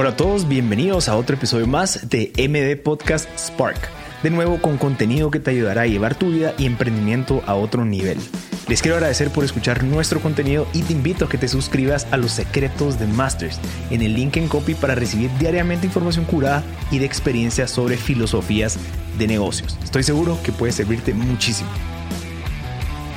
[0.00, 3.76] Hola a todos, bienvenidos a otro episodio más de MD Podcast Spark.
[4.22, 7.84] De nuevo con contenido que te ayudará a llevar tu vida y emprendimiento a otro
[7.84, 8.16] nivel.
[8.66, 12.16] Les quiero agradecer por escuchar nuestro contenido y te invito a que te suscribas a
[12.16, 13.60] los secretos de Masters
[13.90, 18.78] en el link en copy para recibir diariamente información curada y de experiencias sobre filosofías
[19.18, 19.76] de negocios.
[19.84, 21.68] Estoy seguro que puede servirte muchísimo.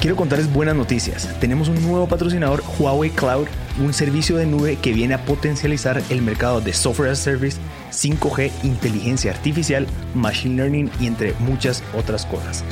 [0.04, 1.30] Quiero contarles buenas noticias.
[1.40, 3.48] Tenemos un nuevo patrocinador, Huawei Cloud,
[3.80, 7.58] un servicio de nube que viene a potencializar el mercado de software as a service,
[7.90, 12.66] 5G, inteligencia artificial, machine learning y entre muchas otras cosas.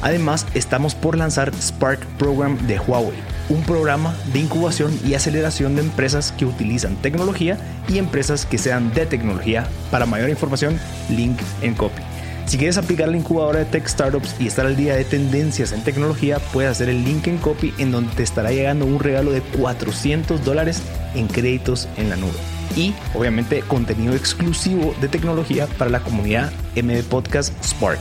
[0.00, 3.18] Además, estamos por lanzar Spark Program de Huawei,
[3.50, 7.58] un programa de incubación y aceleración de empresas que utilizan tecnología
[7.90, 9.68] y empresas que sean de tecnología.
[9.90, 10.80] Para mayor información,
[11.10, 12.07] link en copy.
[12.48, 15.84] Si quieres aplicar la incubadora de Tech Startups y estar al día de tendencias en
[15.84, 19.42] tecnología, puedes hacer el link en copy en donde te estará llegando un regalo de
[19.42, 20.82] 400 dólares
[21.14, 22.38] en créditos en la nube.
[22.74, 28.00] Y obviamente contenido exclusivo de tecnología para la comunidad MD Podcast Spark.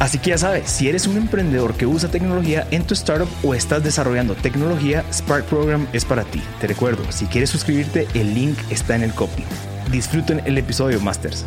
[0.00, 3.54] Así que ya sabes, si eres un emprendedor que usa tecnología en tu startup o
[3.54, 6.42] estás desarrollando tecnología, Spark Program es para ti.
[6.60, 9.44] Te recuerdo, si quieres suscribirte, el link está en el copy.
[9.92, 11.44] Disfruten el episodio, Masters.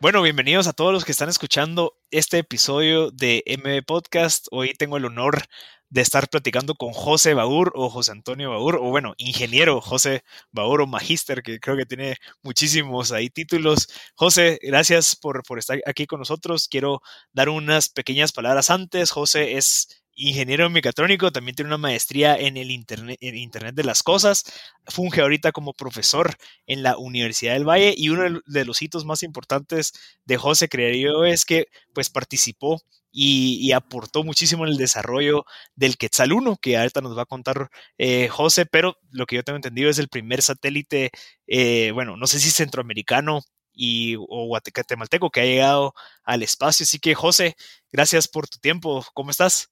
[0.00, 4.46] Bueno, bienvenidos a todos los que están escuchando este episodio de MB Podcast.
[4.52, 5.42] Hoy tengo el honor
[5.90, 10.82] de estar platicando con José Baur o José Antonio Baur, o bueno, ingeniero José Baur
[10.82, 13.88] o magíster, que creo que tiene muchísimos ahí títulos.
[14.14, 16.68] José, gracias por, por estar aquí con nosotros.
[16.68, 19.10] Quiero dar unas pequeñas palabras antes.
[19.10, 24.02] José es ingeniero mecatrónico, también tiene una maestría en el internet, en internet de las
[24.02, 24.44] Cosas,
[24.86, 26.34] funge ahorita como profesor
[26.66, 29.92] en la Universidad del Valle y uno de los hitos más importantes
[30.24, 35.44] de José, creería yo, es que pues participó y, aportó muchísimo en el desarrollo
[35.74, 39.42] del Quetzal 1, que ahorita nos va a contar eh, José, pero lo que yo
[39.44, 41.10] tengo entendido es el primer satélite,
[41.46, 43.42] eh, bueno, no sé si centroamericano
[43.72, 45.94] y, o guatemalteco que ha llegado
[46.24, 46.84] al espacio.
[46.84, 47.56] Así que José,
[47.92, 49.04] gracias por tu tiempo.
[49.14, 49.70] ¿Cómo estás?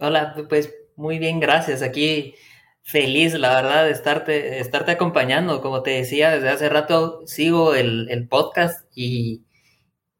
[0.00, 1.82] Hola, pues muy bien, gracias.
[1.82, 2.34] Aquí
[2.82, 5.60] feliz, la verdad, de estarte, estarte acompañando.
[5.62, 9.44] Como te decía, desde hace rato sigo el, el podcast y,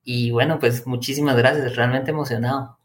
[0.04, 2.75] y bueno, pues muchísimas gracias, realmente emocionado.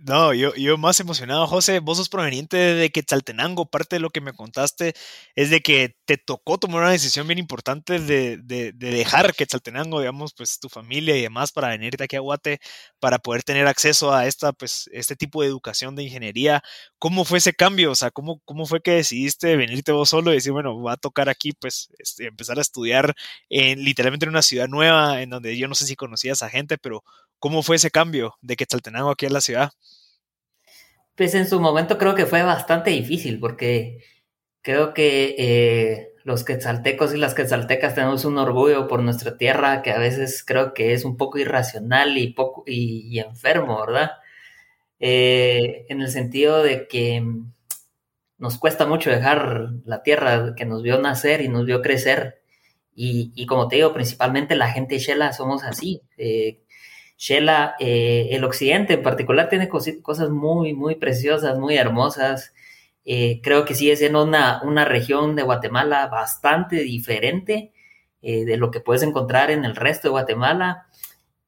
[0.00, 1.80] No, yo, yo más emocionado, José.
[1.80, 3.66] Vos sos proveniente de Quetzaltenango.
[3.66, 4.94] Parte de lo que me contaste
[5.34, 9.98] es de que te tocó tomar una decisión bien importante de, de, de dejar Quetzaltenango,
[9.98, 12.60] digamos, pues tu familia y demás para venirte aquí a Guate
[13.00, 16.62] para poder tener acceso a esta, pues, este tipo de educación de ingeniería.
[17.00, 17.90] ¿Cómo fue ese cambio?
[17.90, 20.96] O sea, ¿cómo, cómo fue que decidiste venirte vos solo y decir, bueno, va a
[20.96, 23.14] tocar aquí, pues, este, empezar a estudiar
[23.48, 26.78] en, literalmente en una ciudad nueva, en donde yo no sé si conocías a gente,
[26.78, 27.02] pero
[27.38, 29.70] ¿Cómo fue ese cambio de Quetzaltenango aquí a la ciudad?
[31.14, 34.04] Pues en su momento creo que fue bastante difícil porque
[34.62, 39.92] creo que eh, los quetzaltecos y las quetzaltecas tenemos un orgullo por nuestra tierra que
[39.92, 44.12] a veces creo que es un poco irracional y, poco, y, enfermo, ¿verdad?
[45.00, 47.24] Eh, en el sentido de que
[48.38, 52.42] nos cuesta mucho dejar la tierra que nos vio nacer y nos vio crecer.
[52.94, 56.02] Y, como te digo, principalmente la gente Shela somos así.
[56.16, 56.62] Eh,
[57.18, 62.54] Shela, eh, el occidente en particular, tiene cosas muy, muy preciosas, muy hermosas.
[63.04, 67.72] Eh, creo que sigue siendo una, una región de Guatemala bastante diferente
[68.22, 70.86] eh, de lo que puedes encontrar en el resto de Guatemala.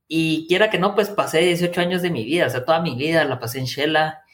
[0.09, 2.97] Y quiera que no, pues pasé 18 años de mi vida, o sea, toda mi
[2.97, 4.25] vida la pasé en Shela.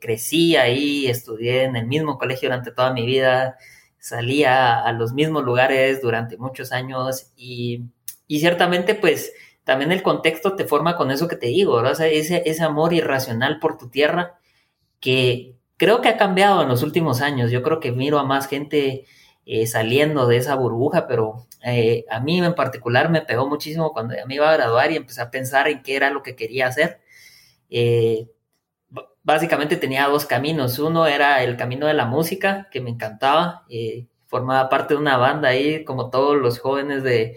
[0.00, 3.56] crecí ahí, estudié en el mismo colegio durante toda mi vida,
[3.98, 7.84] salía a los mismos lugares durante muchos años y,
[8.26, 9.32] y ciertamente pues
[9.66, 13.90] también el contexto te forma con eso que te digo, ese, amor irracional por tu
[13.90, 14.38] tierra
[15.00, 17.50] que creo que ha cambiado en los últimos años.
[17.50, 19.06] Yo creo que miro a más gente
[19.44, 24.14] eh, saliendo de esa burbuja, pero eh, a mí en particular me pegó muchísimo cuando
[24.28, 27.00] me iba a graduar y empecé a pensar en qué era lo que quería hacer.
[27.68, 28.30] Eh,
[29.24, 30.78] básicamente tenía dos caminos.
[30.78, 33.64] Uno era el camino de la música, que me encantaba.
[34.26, 37.36] formaba parte de una banda ahí, como todos los jóvenes de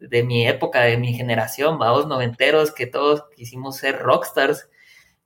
[0.00, 4.68] de mi época, de mi generación, vamos, noventeros, que todos quisimos ser rockstars.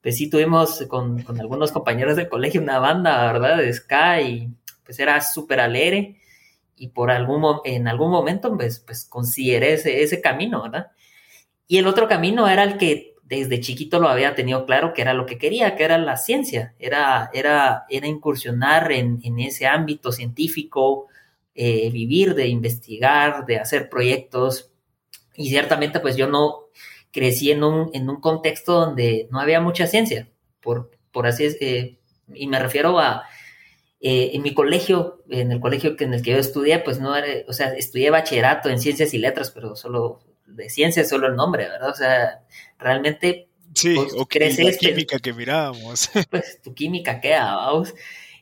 [0.02, 3.58] Pues sí, tuvimos con, algunos compañeros del colegio una banda, ¿verdad?
[3.58, 4.48] De ska y
[4.84, 6.16] pues era súper alegre
[6.76, 10.92] y por algún, en algún momento pues, pues consideré ese, ese camino, ¿verdad?
[11.68, 15.14] Y el otro camino era el que desde chiquito lo había tenido claro que era
[15.14, 20.10] lo que quería, que era la ciencia, era, era, era incursionar en, en ese ámbito
[20.10, 21.06] científico,
[21.62, 24.70] eh, vivir de investigar, de hacer proyectos.
[25.34, 26.68] Y ciertamente, pues yo no
[27.10, 30.30] crecí en un, en un contexto donde no había mucha ciencia,
[30.62, 31.98] por, por así es, eh,
[32.32, 33.24] y me refiero a,
[34.00, 37.44] eh, en mi colegio, en el colegio en el que yo estudié, pues no era,
[37.46, 41.68] o sea, estudié bachillerato en ciencias y letras, pero solo de ciencias, solo el nombre,
[41.68, 41.90] ¿verdad?
[41.90, 42.42] O sea,
[42.78, 43.50] realmente...
[43.74, 46.08] Sí, pues, o creces, química que mirábamos.
[46.30, 47.94] Pues tu química queda, vamos.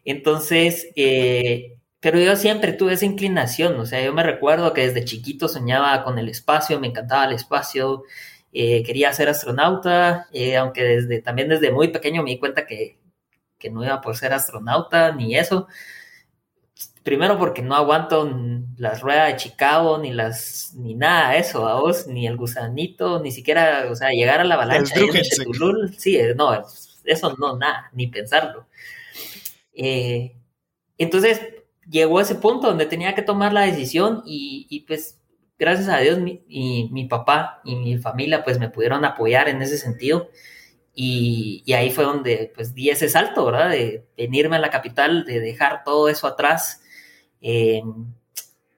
[0.05, 5.05] Entonces, eh, pero yo siempre tuve esa inclinación, o sea, yo me recuerdo que desde
[5.05, 8.05] chiquito soñaba con el espacio, me encantaba el espacio,
[8.53, 12.99] eh, quería ser astronauta, eh, aunque desde, también desde muy pequeño me di cuenta que,
[13.59, 15.67] que, no iba por ser astronauta ni eso.
[17.03, 18.31] Primero porque no aguanto
[18.77, 23.33] las ruedas de Chicago, ni las, ni nada de eso, vos, ni el gusanito, ni
[23.33, 26.65] siquiera, o sea, llegar a la avalancha de Tulul, sí, eh, no,
[27.05, 28.67] eso no, nada, ni pensarlo.
[30.99, 31.41] entonces,
[31.89, 35.21] llegó a ese punto donde tenía que tomar la decisión y, pues
[35.59, 39.61] gracias a Dios mi, y, mi papá y mi familia pues me pudieron apoyar en
[39.63, 40.31] ese sentido
[40.95, 43.71] y, ahí fue donde pues di ese salto, ¿verdad?
[43.71, 46.83] De venirme a la capital, de dejar todo eso atrás
[47.41, 47.83] eh,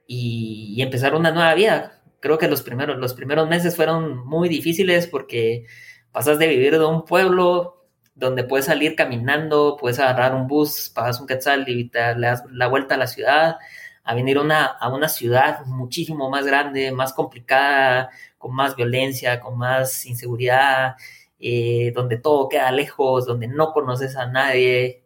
[0.06, 2.02] y, y, empezar una nueva vida.
[2.20, 5.64] Creo que los primeros, los primeros meses fueron muy difíciles porque
[6.12, 7.79] pasas de vivir de un pueblo
[8.20, 12.68] donde puedes salir caminando, puedes agarrar un bus, pagas un quetzal y te das la
[12.68, 13.56] vuelta a la ciudad,
[14.04, 19.56] a venir una, a una ciudad muchísimo más grande, más complicada, con más violencia, con
[19.58, 20.96] más inseguridad,
[21.38, 25.02] eh, donde todo queda lejos, donde no conoces a nadie.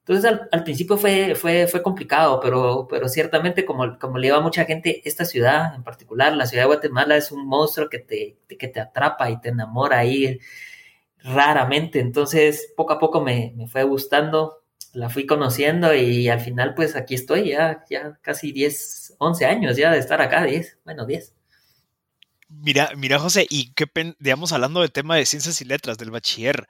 [0.00, 4.40] Entonces al, principio fue, fue, fue complicado, pero, pero ciertamente como, como le iba a
[4.40, 8.36] mucha gente, esta ciudad en particular, la ciudad de Guatemala, es un monstruo que te,
[8.58, 10.38] que te atrapa y te enamora ahí
[11.24, 12.00] raramente.
[12.00, 17.14] Entonces, poco a poco me, fue gustando, la fui conociendo y al final, pues aquí
[17.14, 21.34] estoy ya, ya casi 10, 11 años ya de estar acá, 10, bueno, 10.
[22.48, 23.86] Mira, mira, José, y qué,
[24.18, 26.66] digamos, hablando del tema de ciencias y letras del bachiller,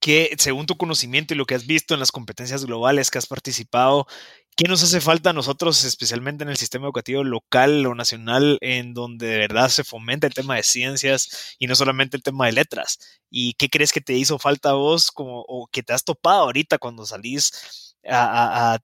[0.00, 3.28] que según tu conocimiento y lo que has visto en las competencias globales que has
[3.28, 4.08] participado,
[4.56, 8.94] ¿qué nos hace falta a nosotros, especialmente en el sistema educativo local o nacional, en
[8.94, 12.52] donde de verdad se fomenta el tema de ciencias y no solamente el tema de
[12.52, 12.98] letras?
[13.30, 16.42] ¿Y qué crees que te hizo falta a vos como, o que te has topado
[16.44, 18.78] ahorita cuando salís a,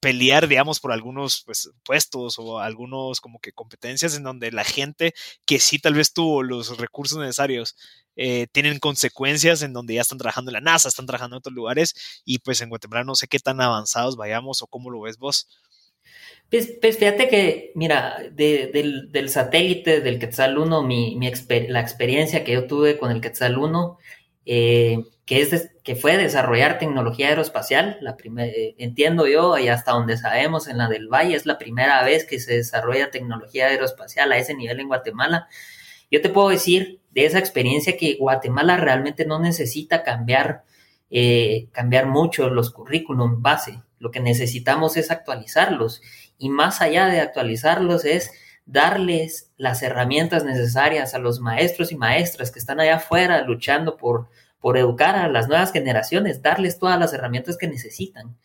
[0.00, 5.12] pelear, digamos, por algunos pues, puestos o algunos como que competencias en donde la gente
[5.44, 7.76] que sí tal vez tuvo los recursos necesarios
[8.16, 11.54] eh, tienen consecuencias en donde ya están trabajando en la NASA, están trabajando en otros
[11.54, 15.18] lugares y pues en Guatemala no sé qué tan avanzados vayamos o cómo lo ves
[15.18, 15.48] vos.
[16.50, 21.18] Pues, pues fíjate que, mira, del, satélite del Quetzal 1, mi,
[21.68, 23.98] la experiencia que yo tuve con el Quetzal 1,
[24.46, 24.98] eh,
[25.30, 30.66] que, es que fue desarrollar tecnología aeroespacial, la eh, entiendo yo, y hasta donde sabemos,
[30.66, 34.56] en la del Valle, es la primera vez que se desarrolla tecnología aeroespacial a ese
[34.56, 35.46] nivel en Guatemala.
[36.10, 40.64] Yo te puedo decir de esa experiencia que Guatemala realmente no necesita cambiar,
[41.12, 43.80] eh, cambiar mucho los currículum base.
[44.00, 46.02] Lo que necesitamos es actualizarlos
[46.38, 48.32] y más allá de actualizarlos es
[48.66, 54.28] darles las herramientas necesarias a los maestros y maestras que están allá afuera luchando por,
[54.60, 58.36] por educar a las nuevas generaciones, darles todas las herramientas que necesitan.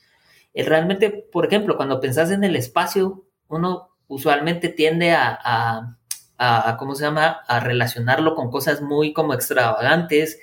[0.53, 5.97] El realmente, por ejemplo, cuando pensás en el espacio, uno usualmente tiende a
[6.37, 10.39] a, ¿cómo se llama?, a relacionarlo con cosas muy como extravagantes,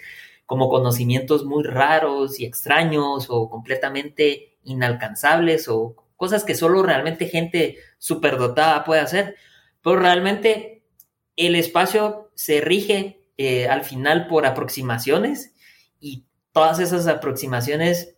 [0.46, 7.78] como conocimientos muy raros y extraños o completamente inalcanzables o cosas que solo realmente gente
[7.98, 9.36] superdotada puede hacer.
[9.82, 10.84] Pero realmente
[11.36, 15.51] el espacio se rige eh, al final por aproximaciones
[16.52, 18.14] todas esas aproximaciones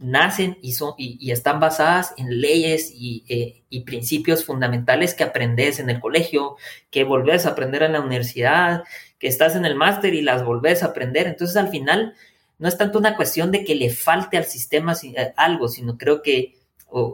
[0.00, 5.90] nacen y, son, y, están basadas en leyes eh, y, principios fundamentales que aprendes en
[5.90, 6.56] el colegio,
[6.90, 8.82] que volvés a aprender en la universidad,
[9.18, 11.26] que estás en el máster y las volvés a aprender.
[11.26, 12.14] Entonces al final
[12.58, 16.22] no es tanto una cuestión de que le falte al sistema eh, algo, sino creo
[16.22, 16.56] que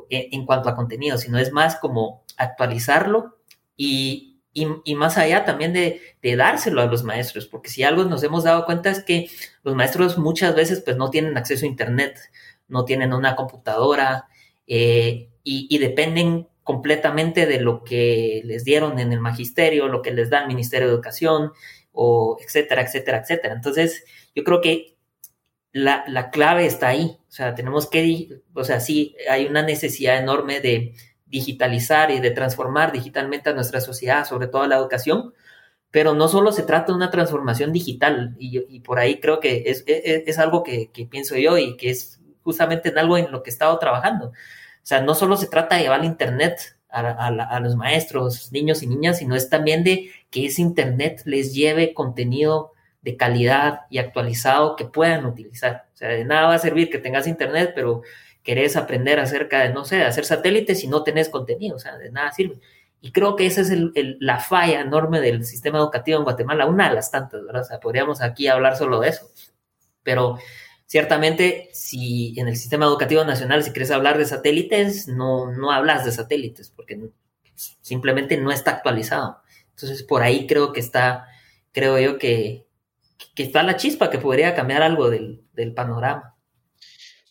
[0.08, 3.36] e, en, cuanto a contenido, sino es más como actualizarlo
[3.76, 4.25] y,
[4.64, 8.64] más allá también de, de, dárselo a los maestros, porque si algo nos hemos dado
[8.64, 9.28] cuenta es que
[9.62, 12.18] los maestros muchas veces pues no tienen acceso a Internet
[12.68, 14.28] no tienen una computadora
[14.66, 20.30] eh, y, dependen completamente de lo que les dieron en el magisterio, lo que les
[20.30, 21.52] da el Ministerio de Educación,
[21.92, 23.54] o etcétera, etcétera, etcétera.
[23.54, 24.96] Entonces, yo creo que
[25.70, 27.18] la, la clave está ahí.
[27.28, 30.94] O sea, tenemos que, o sea, sí, hay una necesidad enorme de
[31.26, 35.34] digitalizar y de transformar digitalmente a nuestra sociedad, sobre todo a la educación,
[35.90, 39.84] pero no solo se trata de una transformación digital, y, por ahí creo que es,
[39.86, 43.52] es, algo que, pienso yo y que es justamente en algo en lo que he
[43.52, 44.28] estado trabajando.
[44.28, 44.32] O
[44.82, 49.36] sea, no solo se trata de llevar Internet a, los maestros, niños y niñas, sino
[49.36, 52.72] es también de que ese Internet les lleve contenido
[53.06, 55.86] de calidad y actualizado que puedan utilizar.
[55.94, 58.02] O sea, de nada va a servir que tengas internet, pero
[58.46, 62.12] querés aprender acerca de, no sé, hacer satélites y no tenés contenido, o sea, de
[62.12, 62.60] nada sirve.
[63.00, 63.72] Y creo que esa es
[64.20, 67.62] la falla enorme del sistema educativo en Guatemala, una de las tantas, ¿verdad?
[67.62, 69.28] O sea, podríamos aquí hablar solo de eso.
[70.04, 70.38] Pero
[70.86, 76.04] ciertamente, si en el sistema educativo nacional, si quieres hablar de satélites, no, no hablas
[76.04, 77.10] de satélites, porque
[77.54, 79.42] simplemente no está actualizado.
[79.70, 81.26] Entonces, por ahí creo que está,
[81.72, 82.66] creo yo que,
[83.34, 86.35] que está la chispa que podría cambiar algo del, del panorama.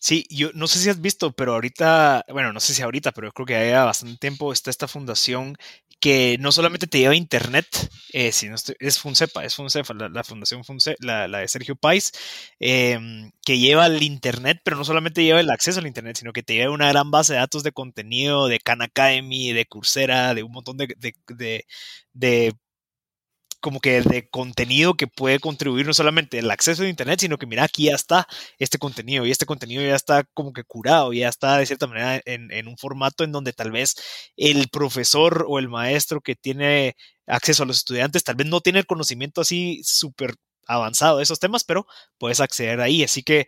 [0.06, 3.32] Sí, yo no sé si has visto, pero ahorita, bueno, no sé si ahorita, pero
[3.32, 5.56] creo que haya bastante tiempo está esta fundación
[5.98, 7.66] que no solamente te lleva internet,
[8.12, 12.12] eh, sino es Funcepa, es Funcepa, la, fundación Funcepa, la, de Sergio Pais,
[12.60, 16.44] em, que lleva el internet, pero no solamente lleva el acceso al internet, sino que
[16.44, 20.44] te lleva una gran base de datos de contenido de Khan Academy, de Coursera, de
[20.44, 21.66] un montón de, de,
[22.12, 22.54] de
[23.60, 27.46] como que de contenido que puede contribuir no solamente el acceso a internet, sino que
[27.46, 28.26] mira, aquí ya está
[28.58, 32.20] este contenido y este contenido ya está como que curado, ya está de cierta manera
[32.24, 33.96] en, un formato en donde tal vez
[34.36, 36.96] el profesor o el maestro que tiene
[37.26, 40.34] acceso a los estudiantes tal vez no tiene el conocimiento así súper
[40.66, 41.86] avanzado de esos temas, pero
[42.18, 43.04] puedes acceder ahí.
[43.04, 43.46] Así que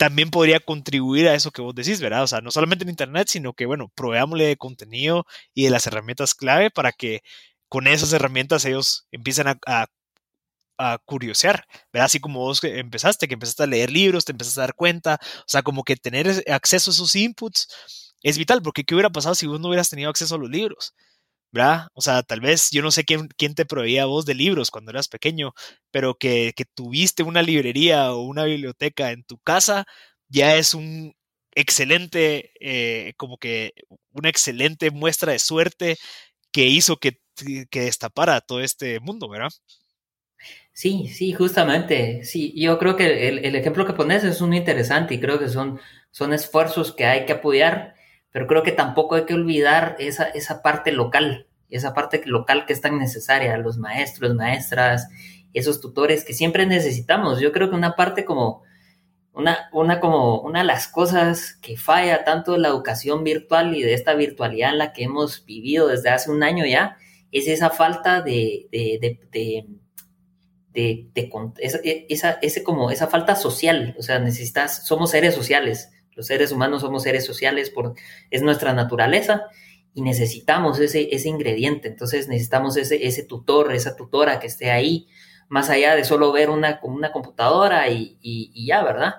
[0.00, 2.22] también podría contribuir a eso que vos decís, ¿verdad?
[2.22, 5.86] O sea, no solamente en Internet, sino que, bueno, proveámosle de contenido y de las
[5.86, 7.20] herramientas clave para que
[7.70, 9.58] con esas herramientas ellos empiezan a,
[10.78, 12.06] a, curiosear, ¿verdad?
[12.06, 15.44] Así como vos empezaste, que empezaste a leer libros, te empezaste a dar cuenta, o
[15.46, 17.68] sea, como que tener acceso a esos inputs
[18.22, 20.94] es vital, porque ¿qué hubiera pasado si vos no hubieras tenido acceso a los libros?
[21.52, 21.88] ¿verdad?
[21.94, 24.90] O sea, tal vez yo no sé quién, quién te proveía vos de libros cuando
[24.92, 25.52] eras pequeño,
[25.90, 29.84] pero que, que, tuviste una librería o una biblioteca en tu casa
[30.28, 31.14] ya es un
[31.54, 33.72] excelente, eh, como que
[34.12, 35.98] una excelente muestra de suerte
[36.52, 37.18] que hizo que
[37.70, 39.50] que destapara todo este mundo, ¿verdad?
[40.72, 42.24] Sí, sí, justamente.
[42.24, 45.80] Sí, yo creo que el, ejemplo que pones es muy interesante y creo que son,
[46.10, 47.94] son esfuerzos que hay que apoyar,
[48.30, 52.72] pero creo que tampoco hay que olvidar esa, esa parte local, esa parte local que
[52.72, 55.08] es tan necesaria, los maestros, maestras,
[55.52, 57.40] esos tutores que siempre necesitamos.
[57.40, 58.62] Yo creo que una parte como
[59.32, 63.82] una, una, como una de las cosas que falla tanto de la educación virtual y
[63.82, 66.96] de esta virtualidad en la que hemos vivido desde hace un año ya,
[67.32, 68.98] es esa falta de, de,
[69.30, 69.66] de,
[70.72, 71.10] de,
[71.82, 76.52] e, esa, ese como esa falta social, o sea, necesitas, somos seres sociales, los seres
[76.52, 77.94] humanos somos seres sociales, por,
[78.30, 79.44] es nuestra naturaleza
[79.94, 85.08] y necesitamos ese, ese ingrediente, entonces necesitamos ese, ese tutor, esa tutora que esté ahí,
[85.48, 89.14] más allá de solo ver una, una computadora y, y ya, ¿verdad?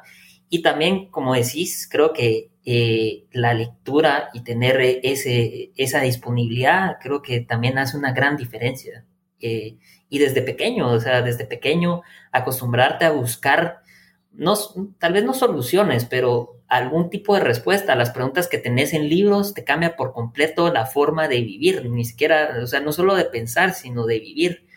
[0.50, 7.22] Y también, como decís, creo que eh, la lectura y tener ese, esa disponibilidad, creo
[7.22, 9.06] que también hace una gran diferencia.
[9.40, 9.78] Eh,
[10.10, 13.82] y desde pequeño, o sea, desde pequeño, acostumbrarte a buscar,
[14.32, 14.56] no,
[15.00, 19.10] tal vez no soluciones, pero algún tipo de respuesta a las preguntas que tenés en
[19.10, 23.16] libros te cambia por completo la forma de vivir, ni siquiera, o sea, no solo
[23.16, 24.68] de pensar, sino de vivir.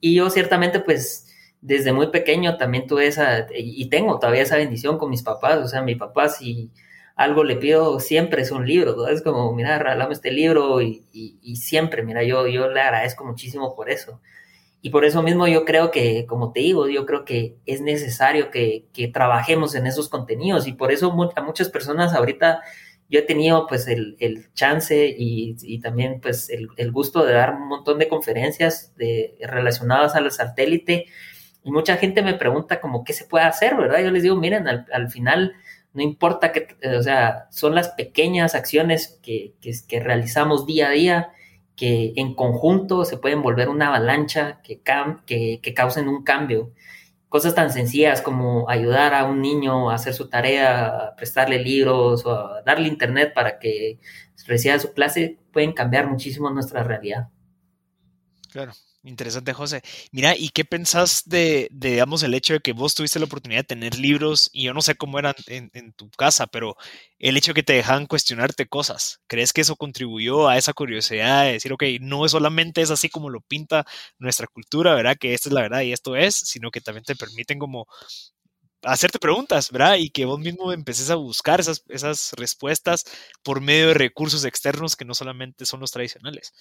[0.00, 1.28] Y yo ciertamente, pues,
[1.60, 5.68] desde muy pequeño también tuve esa, y tengo todavía esa bendición con mis papás, o
[5.68, 6.70] sea, mi papá sí
[7.16, 12.02] algo le pido siempre es un libro, es como, mira, regalame este libro y, siempre,
[12.02, 14.20] mira, yo, yo le agradezco muchísimo por eso.
[14.82, 18.50] Y por eso mismo yo creo que, como te digo, yo creo que es necesario
[18.50, 22.62] que, trabajemos en esos contenidos y por eso a muchas personas ahorita
[23.10, 24.16] yo he tenido pues el,
[24.54, 30.30] chance y, también pues el, gusto de dar un montón de conferencias de, relacionadas al
[30.30, 31.06] satélite
[31.62, 34.02] y mucha gente me pregunta como qué se puede hacer, ¿verdad?
[34.02, 35.52] Yo les digo, miren, al, al final
[35.92, 40.90] no importa que, eh, o sea, son las pequeñas acciones que, que, realizamos día a
[40.92, 41.32] día
[41.76, 44.80] que en conjunto se pueden volver una avalancha que,
[45.26, 46.72] que, que, causen un cambio.
[47.28, 52.62] Cosas tan sencillas como ayudar a un niño a hacer su tarea, prestarle libros o
[52.64, 53.98] darle internet para que
[54.46, 57.28] reciba su clase, pueden cambiar muchísimo nuestra realidad.
[58.50, 59.80] Claro, Interesante, José.
[60.12, 63.64] Mira, ¿y qué pensás de, digamos, el hecho de que vos tuviste la oportunidad de
[63.64, 66.76] tener libros y yo no sé cómo eran en, tu casa, pero
[67.18, 71.44] el hecho de que te dejaban cuestionarte cosas, ¿crees que eso contribuyó a esa curiosidad
[71.44, 73.86] de decir, ok, no solamente es así como lo pinta
[74.18, 75.16] nuestra cultura, ¿verdad?
[75.18, 77.86] Que esta es la verdad y esto es, sino que también te permiten como
[78.82, 79.96] hacerte preguntas, ¿verdad?
[79.96, 83.04] Y que vos mismo empeces a buscar esas, esas respuestas
[83.42, 86.52] por medio de recursos externos que no solamente son los tradicionales.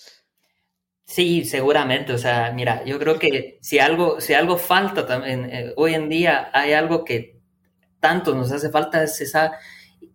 [1.09, 2.13] Sí, seguramente.
[2.13, 6.07] O sea, mira, yo creo que si algo, si algo falta también, eh, hoy en
[6.07, 7.39] día hay algo que
[7.99, 9.53] tanto nos hace falta es esa,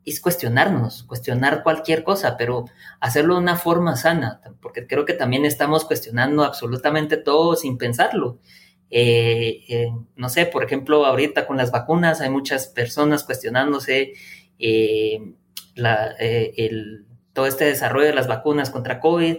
[0.04, 2.66] es cuestionarnos, cuestionar cualquier cosa, pero
[3.00, 8.38] hacerlo de una forma sana, porque creo que también estamos cuestionando absolutamente todo sin pensarlo.
[8.90, 14.12] Eh, eh, no sé, por ejemplo, ahorita con las vacunas hay muchas personas cuestionándose
[17.32, 19.38] todo este desarrollo de las vacunas contra COVID,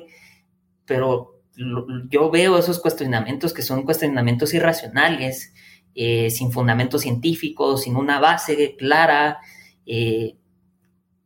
[0.86, 1.35] pero
[2.10, 5.54] yo veo esos cuestionamientos que son cuestionamientos irracionales,
[5.96, 9.40] sin fundamentos científicos, sin una base clara.
[9.86, 10.36] Eh,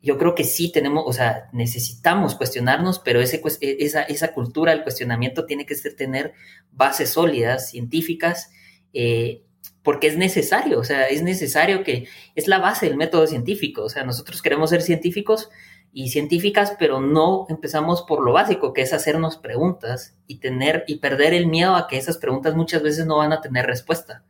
[0.01, 4.83] yo creo que sí tenemos, o sea, necesitamos cuestionarnos, pero ese, esa, esa cultura del
[4.83, 6.33] cuestionamiento tiene que tener
[6.71, 8.51] bases sólidas, científicas,
[8.93, 9.43] eh,
[9.83, 13.89] porque es necesario, o sea, es necesario que es la base del método científico, o
[13.89, 15.49] sea, nosotros queremos ser científicos
[15.91, 20.97] y científicas, pero no empezamos por lo básico, que es hacernos preguntas y tener y
[20.97, 24.23] perder el miedo a que esas preguntas muchas veces no van a tener respuesta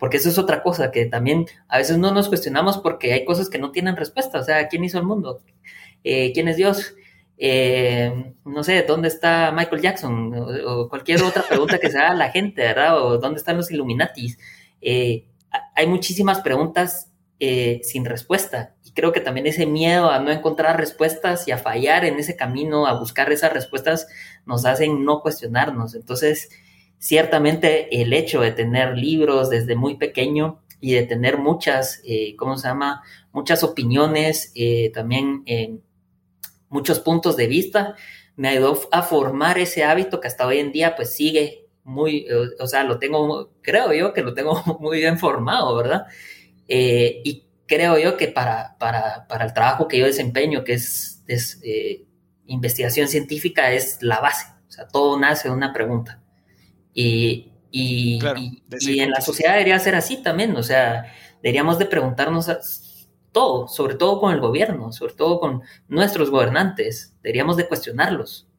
[0.00, 3.50] porque eso es otra cosa que también a veces no nos cuestionamos porque hay cosas
[3.50, 5.42] que no tienen respuesta, o sea, ¿quién hizo el mundo?
[6.02, 6.94] Eh, ¿Quién es Dios?
[7.36, 10.34] Eh, no sé, ¿dónde está Michael Jackson?
[10.66, 13.00] O, cualquier otra pregunta que se haga la gente, ¿verdad?
[13.00, 14.38] O ¿dónde están los Illuminatis?
[14.80, 15.26] Eh,
[15.76, 17.06] hay muchísimas preguntas
[17.82, 22.18] sin respuesta creo que también ese miedo a no encontrar respuestas y a fallar en
[22.18, 24.08] ese camino, a buscar esas respuestas,
[24.46, 25.94] nos hacen no cuestionarnos.
[25.94, 26.48] Entonces,
[26.98, 32.56] ciertamente el hecho de tener libros desde muy pequeño y de tener muchas, eh, ¿cómo
[32.56, 33.02] se llama?
[33.32, 35.78] Muchas opiniones, eh, también eh,
[36.68, 37.96] muchos puntos de vista,
[38.36, 42.26] me ayudó a formar ese hábito que hasta hoy en día pues sigue muy,
[42.58, 46.06] o sea, lo tengo, creo yo que lo tengo muy bien formado, ¿verdad?
[46.72, 51.62] y creo yo que para, para, para, el trabajo que yo desempeño, que es, es
[52.46, 56.20] investigación científica, es la base, o sea, todo nace de una pregunta.
[56.92, 58.18] Y, y,
[59.00, 61.06] en la sociedad debería ser así también, o sea,
[61.42, 67.56] deberíamos de preguntarnos todo, sobre todo con el gobierno, sobre todo con nuestros gobernantes, deberíamos
[67.56, 68.49] de cuestionarlos.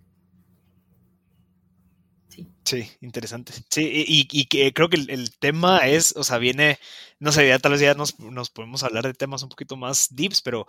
[2.63, 2.89] Sí.
[3.01, 3.53] interesante.
[3.69, 6.79] Sí, y, y, que creo que el, tema es, o sea, viene,
[7.19, 10.07] no sé, ya tal vez ya nos, nos podemos hablar de temas un poquito más
[10.15, 10.67] deeps, pero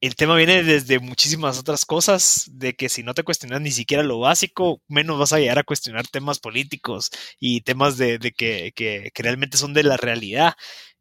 [0.00, 4.02] el tema viene desde muchísimas otras cosas, de que si no te cuestionas ni siquiera
[4.02, 9.10] lo básico, menos vas a llegar a cuestionar temas políticos y temas de, que, que,
[9.16, 10.54] realmente son de la realidad.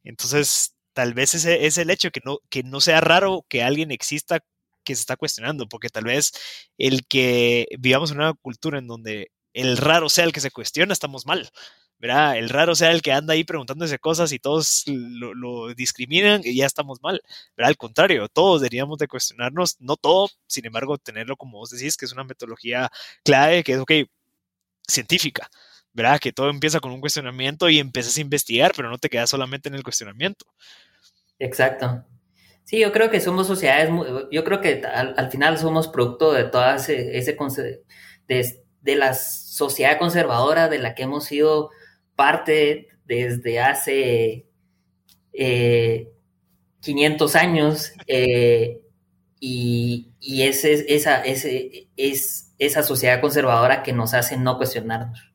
[0.04, 3.92] Entonces, tal vez ese es el hecho que no, que no sea raro que alguien
[3.92, 4.40] exista
[4.86, 6.32] que se está cuestionando, porque tal vez
[6.78, 10.94] el que vivamos en una cultura en donde el raro sea el que se cuestiona,
[10.94, 11.50] estamos mal.
[11.98, 12.38] ¿verdad?
[12.38, 16.66] El raro sea el que anda ahí preguntándose cosas y todos lo, discriminan y ya
[16.66, 17.22] estamos mal,
[17.56, 17.70] ¿verdad?
[17.70, 22.06] Al contrario, todos deberíamos de cuestionarnos, no todo, sin embargo, tenerlo como vos decís, que
[22.06, 22.92] es una metodología
[23.24, 23.92] clave, que es, ok,
[24.88, 25.50] científica,
[25.94, 26.20] ¿verdad?
[26.20, 29.70] Que todo empieza con un cuestionamiento y empiezas a investigar, pero no te quedas solamente
[29.70, 30.46] en el cuestionamiento.
[31.40, 32.06] Exacto.
[32.66, 33.90] Sí, yo creo que somos sociedades,
[34.32, 37.38] yo creo que al, final somos producto de toda ese, ese
[38.28, 41.72] de, de la sociedad conservadora de la que hemos sido
[42.16, 44.46] parte desde hace
[45.32, 48.82] 500 eh, años eh,
[49.40, 55.32] y, ese, esa, ese, es esa sociedad conservadora que nos hace no cuestionarnos.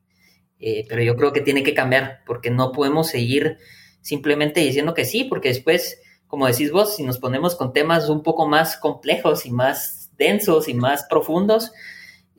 [0.59, 3.57] Eh, pero yo creo que tiene que cambiar porque no podemos seguir
[3.99, 8.23] simplemente diciendo que sí, porque después, como decís vos, si nos ponemos con temas un
[8.23, 11.73] poco más complejos y más densos y más profundos,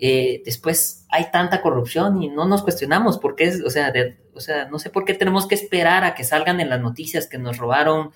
[0.04, 3.92] eh, después hay tanta corrupción y no nos cuestionamos por qué, o sea,
[4.34, 7.28] o sea, no sé por qué tenemos que esperar a que salgan en las noticias
[7.28, 8.10] que nos robaron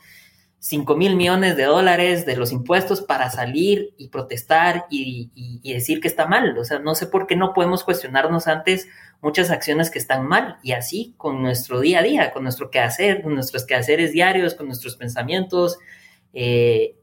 [0.58, 5.30] 5 mil millones de dólares de los impuestos para salir y protestar y,
[5.62, 6.58] decir que está mal.
[6.58, 8.88] O sea, no sé por qué no podemos cuestionarnos antes
[9.22, 13.22] muchas acciones que están mal y así con nuestro día a día, con nuestro quehacer,
[13.22, 15.78] con nuestros quehaceres diarios, con nuestros pensamientos.
[16.32, 16.95] Eh,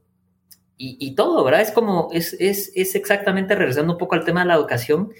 [0.78, 1.62] y, todo, ¿verdad?
[1.62, 5.14] Es como, es, es, es, exactamente regresando un poco al tema de la educación,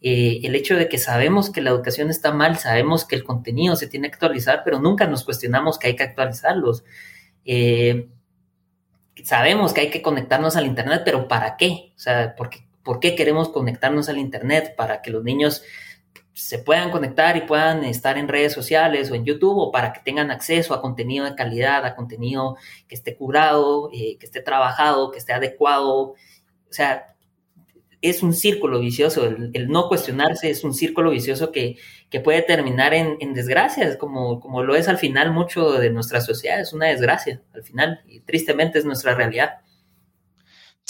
[0.00, 3.76] eh, el hecho de que sabemos que la educación está mal, sabemos que el contenido
[3.76, 6.84] se tiene que actualizar, pero nunca nos cuestionamos que hay que actualizarlos.
[7.44, 8.08] Eh,
[9.24, 11.92] sabemos que hay que conectarnos al Internet, pero ¿para qué?
[11.96, 14.74] O sea, ¿por qué, ¿por qué queremos conectarnos al Internet?
[14.76, 15.62] Para que los niños
[16.40, 20.00] se puedan conectar y puedan estar en redes sociales o en YouTube o para que
[20.00, 22.56] tengan acceso a contenido de calidad, a contenido
[22.88, 26.14] que esté curado, eh, que esté trabajado, que esté adecuado.
[26.14, 26.16] O
[26.70, 27.14] sea,
[28.00, 29.26] es un círculo vicioso.
[29.26, 31.76] El, no cuestionarse es un círculo vicioso que,
[32.24, 36.58] puede terminar en, desgracias, como, como lo es al final mucho de nuestra sociedad.
[36.58, 39.58] Es una desgracia al final y tristemente es nuestra realidad.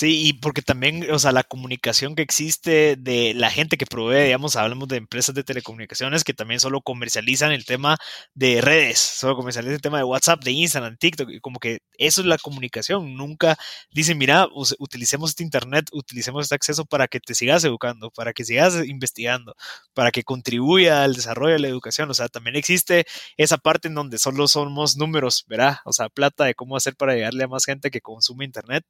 [0.00, 4.24] Sí, y porque también, o sea, la comunicación que existe de la gente que provee,
[4.24, 7.98] digamos, hablamos de empresas de telecomunicaciones que también solo comercializan el tema
[8.32, 12.22] de redes, solo comercializan el tema de WhatsApp, de Instagram, TikTok, y como que eso
[12.22, 13.14] es la comunicación.
[13.14, 13.58] Nunca
[13.90, 18.46] dicen, mira, utilicemos este Internet, utilicemos este acceso para que te sigas educando, para que
[18.46, 19.54] sigas investigando,
[19.92, 22.10] para que contribuya al desarrollo de la educación.
[22.10, 23.04] O sea, también existe
[23.36, 25.76] esa parte en donde solo somos números, ¿verdad?
[25.84, 28.86] O sea, plata de cómo hacer para llegarle a más gente que consume Internet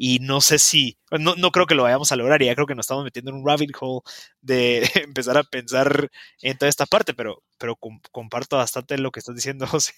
[0.00, 2.66] y no sé si, no, no, creo que lo vayamos a lograr, y ya creo
[2.66, 4.00] que nos estamos metiendo en un rabbit hole
[4.40, 6.10] de empezar a pensar
[6.42, 9.92] en toda esta parte, pero, pero comparto bastante lo que estás diciendo, José.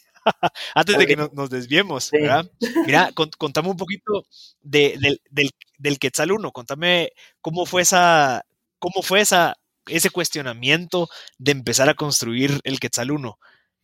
[0.75, 2.51] Antes de que nos, desviemos, ¿verdad?
[2.87, 4.25] Mira, contame un poquito
[4.61, 8.45] de, del, del, del, Quetzal 1, contame cómo fue esa,
[8.79, 11.09] cómo fue esa, ese cuestionamiento
[11.39, 13.39] de empezar a construir el Quetzal 1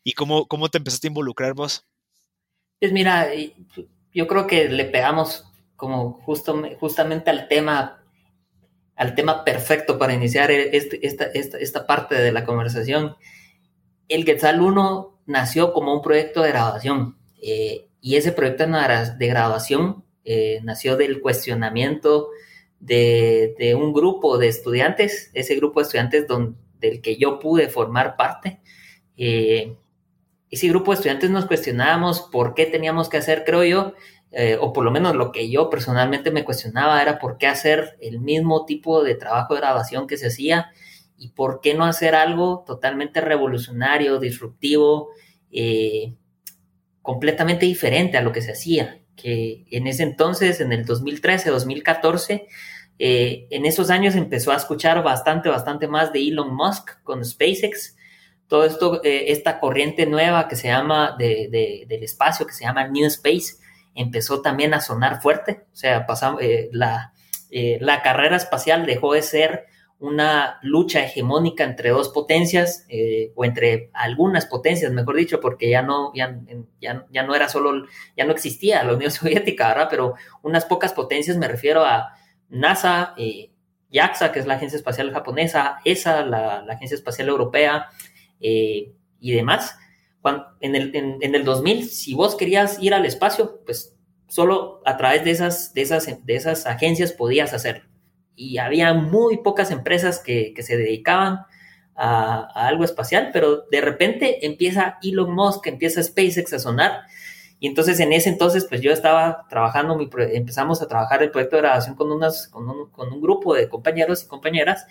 [0.05, 1.87] y cómo, cómo te empezaste a involucrar vos.
[2.81, 3.29] Pues mira,
[4.13, 8.03] yo creo que le pegamos como justo, justamente al tema,
[8.97, 13.17] al tema perfecto para iniciar este, esta, esta, esta, parte de la conversación.
[14.09, 20.05] El Quetzal 1 nació como un proyecto de graduación eh, y ese proyecto de graduación
[20.25, 22.31] eh, nació del cuestionamiento
[22.81, 26.27] de, de, un grupo de estudiantes, ese grupo de estudiantes
[26.81, 28.61] del que yo pude formar parte.
[29.17, 29.77] Eh,
[30.51, 33.95] ese grupo de estudiantes nos cuestionábamos por qué teníamos que hacer, creo yo,
[34.39, 37.97] eh, o por lo menos lo que yo personalmente me cuestionaba era por qué hacer
[38.03, 40.73] el mismo tipo de trabajo de grabación que se hacía
[41.17, 45.09] y por qué no hacer algo totalmente revolucionario, disruptivo,
[45.51, 46.17] eh,
[47.01, 49.01] completamente diferente a lo que se hacía.
[49.17, 52.47] Que en ese entonces, en el 2013, 2014,
[52.99, 57.97] eh, en esos años empezó a escuchar bastante, bastante más de Elon Musk con SpaceX.
[58.49, 63.65] Todo esto, esta corriente nueva que se llama del espacio, que se llama New Space,
[63.97, 65.67] empezó también a sonar fuerte.
[65.73, 67.13] O sea, pasamos, eh, la,
[67.51, 69.65] eh, la, carrera espacial dejó de ser
[69.99, 75.81] una lucha hegemónica entre dos potencias, eh, o entre algunas potencias, mejor dicho, porque ya
[75.81, 76.39] no, ya,
[76.81, 79.89] ya, no era solo, ya no existía la Unión Soviética, ¿verdad?
[79.91, 82.13] Pero unas pocas potencias, me refiero a
[82.51, 83.15] NASA,
[83.91, 87.89] JAXA, que es la Agencia Espacial Japonesa, ESA, la Agencia Espacial Europea,
[88.39, 89.79] y demás
[90.61, 93.97] en, el, en, el 2000, si vos querías ir al espacio, pues
[94.29, 97.85] solo a través de esas, de esas, de esas agencias podías hacerlo.
[98.35, 101.47] Y había muy pocas empresas que, que se dedicaban
[101.97, 107.03] a, algo espacial, pero de repente empieza Elon Musk, empieza SpaceX a sonar.
[107.59, 111.57] Y entonces en ese entonces, pues yo estaba trabajando, mi, empezamos a trabajar el proyecto
[111.57, 114.87] de grabación con, unas, con, un, con un grupo de compañeros y compañeras.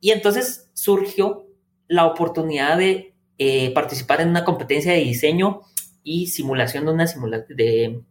[0.00, 1.46] Y entonces surgió
[1.88, 3.09] la oportunidad de
[3.42, 5.62] eh, participar en una competencia de diseño
[6.04, 7.06] y simulación de una,
[7.48, 8.02] de,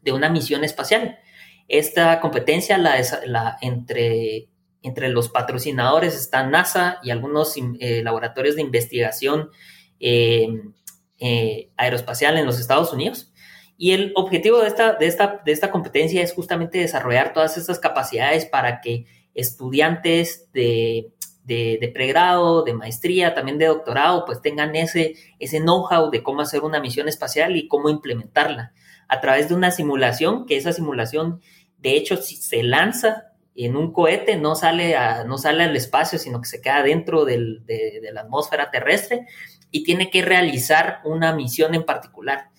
[0.00, 1.18] de una misión espacial.
[1.66, 4.48] Esta competencia, la, entre,
[4.82, 9.50] entre los patrocinadores está NASA y algunos eh, laboratorios de investigación
[9.98, 10.72] em,
[11.18, 13.32] eh, aeroespacial en los Estados Unidos.
[13.76, 17.80] Y el objetivo de esta, de, esta, de esta competencia es justamente desarrollar todas estas
[17.80, 21.12] capacidades para que estudiantes de
[21.46, 26.62] de, pregrado, de maestría, también de doctorado, pues tengan ese, ese know-how de cómo hacer
[26.62, 28.72] una misión espacial y cómo implementarla
[29.08, 31.40] a través de una simulación, que esa simulación,
[31.78, 36.18] de hecho, si se lanza en un cohete, no sale, a, no sale al espacio,
[36.18, 39.26] sino que se queda dentro de, de la atmósfera terrestre
[39.70, 42.50] y tiene que realizar una misión en particular.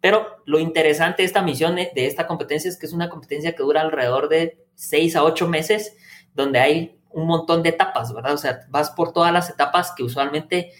[0.00, 3.62] Pero lo interesante de esta misión, de esta competencia, es que es una competencia que
[3.64, 5.96] dura alrededor de seis a ocho meses,
[6.32, 8.34] donde hay un montón de etapas, ¿verdad?
[8.34, 10.72] O sea, vas por todas las etapas que usualmente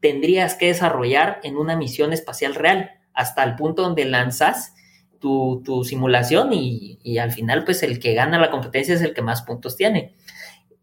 [0.00, 4.74] tendrías que desarrollar en una misión espacial real, hasta el punto donde lanzas
[5.18, 9.42] tu, simulación y, al final, pues el que gana la competencia es el que más
[9.42, 10.14] puntos tiene.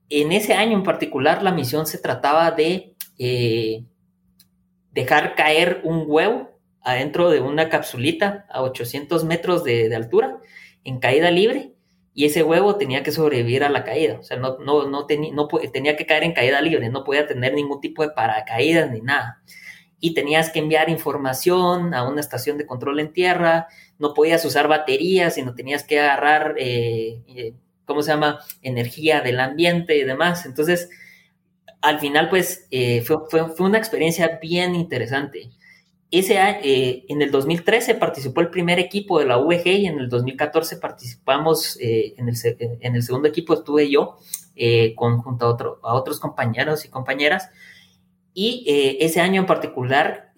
[0.09, 3.85] En ese año en particular, la misión se trataba de eh,
[4.91, 10.39] dejar caer un huevo adentro de una capsulita a 800 metros de altura
[10.83, 11.74] en caída libre
[12.15, 15.47] y ese huevo tenía que sobrevivir a la caída, o sea, no, no, no, no
[15.71, 19.41] tenía que caer en caída libre, no podía tener ningún tipo de paracaídas ni nada.
[19.99, 23.67] Y tenías que enviar información a una estación de control en tierra,
[23.99, 27.54] no podías usar baterías, sino tenías que agarrar, eh, eh,
[27.86, 30.45] ¿cómo se llama?, energía del ambiente y demás.
[30.45, 30.89] Entonces,
[31.82, 35.49] al final, pues, eh, fue, fue, fue una experiencia bien interesante.
[36.19, 40.10] Ese eh, en el 2013 participó el primer equipo de la UVG y en el
[40.10, 42.36] 2014 participamos, eh, en, el,
[42.80, 44.17] en, el, segundo equipo estuve yo
[44.56, 47.49] eh, con, junto a, otro, a otros compañeros y compañeras.
[48.34, 48.65] Y
[48.99, 50.34] ese año en particular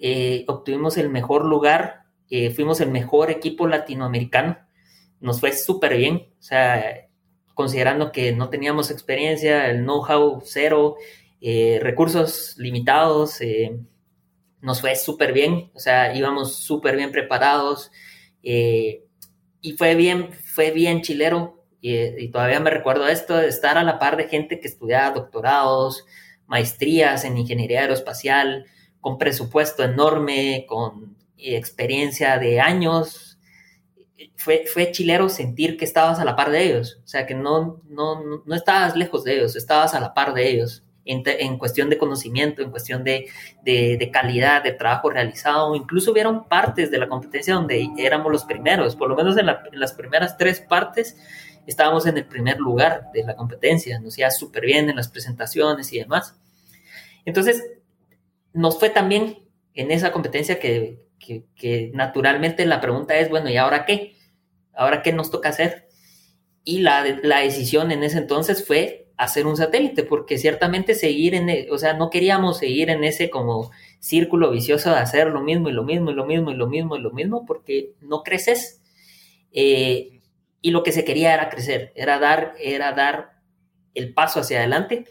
[0.47, 2.03] obtuvimos el mejor lugar,
[2.55, 4.57] fuimos el mejor equipo latinoamericano
[5.19, 7.07] nos fue súper bien, o sea,
[7.53, 10.95] considerando que no teníamos experiencia, el know-how cero,
[11.41, 13.79] eh, recursos limitados, eh,
[14.61, 17.91] nos fue súper bien, o sea, íbamos súper bien preparados
[18.43, 19.03] eh,
[19.61, 24.17] y fue bien, fue bien chilero y, todavía me recuerdo esto, estar a la par
[24.17, 26.05] de gente que estudiaba doctorados,
[26.47, 28.65] maestrías en ingeniería aeroespacial,
[28.99, 33.39] con presupuesto enorme, con experiencia de años.
[34.35, 37.81] Fue, fue chilero sentir que estabas a la par de ellos, o sea, que no,
[37.87, 41.97] no, no estabas lejos de ellos, estabas a la par de ellos en, cuestión de
[41.97, 43.29] conocimiento, en cuestión de,
[44.11, 45.75] calidad de trabajo realizado.
[45.75, 49.93] Incluso hubieron partes de la competencia donde éramos los primeros, por lo menos en, las
[49.93, 51.17] primeras tres partes
[51.65, 55.91] estábamos en el primer lugar de la competencia, nos iba súper bien en las presentaciones
[55.91, 56.39] y demás.
[57.25, 57.61] Entonces,
[58.53, 59.39] nos fue también
[59.73, 61.03] en esa competencia que,
[61.93, 64.15] naturalmente la pregunta es, bueno, ¿y ahora qué?
[64.73, 65.89] ¿Ahora qué nos toca hacer?
[66.63, 71.49] Y la, la decisión en ese entonces fue hacer un satélite, porque ciertamente seguir en,
[71.49, 75.69] e, o sea, no queríamos seguir en ese como círculo vicioso de hacer lo mismo
[75.69, 78.81] y lo mismo y lo mismo y lo mismo y lo mismo, porque no creces.
[79.51, 80.21] Eh,
[80.61, 83.41] y lo que se quería era crecer, era dar, era dar
[83.95, 85.05] el paso hacia adelante.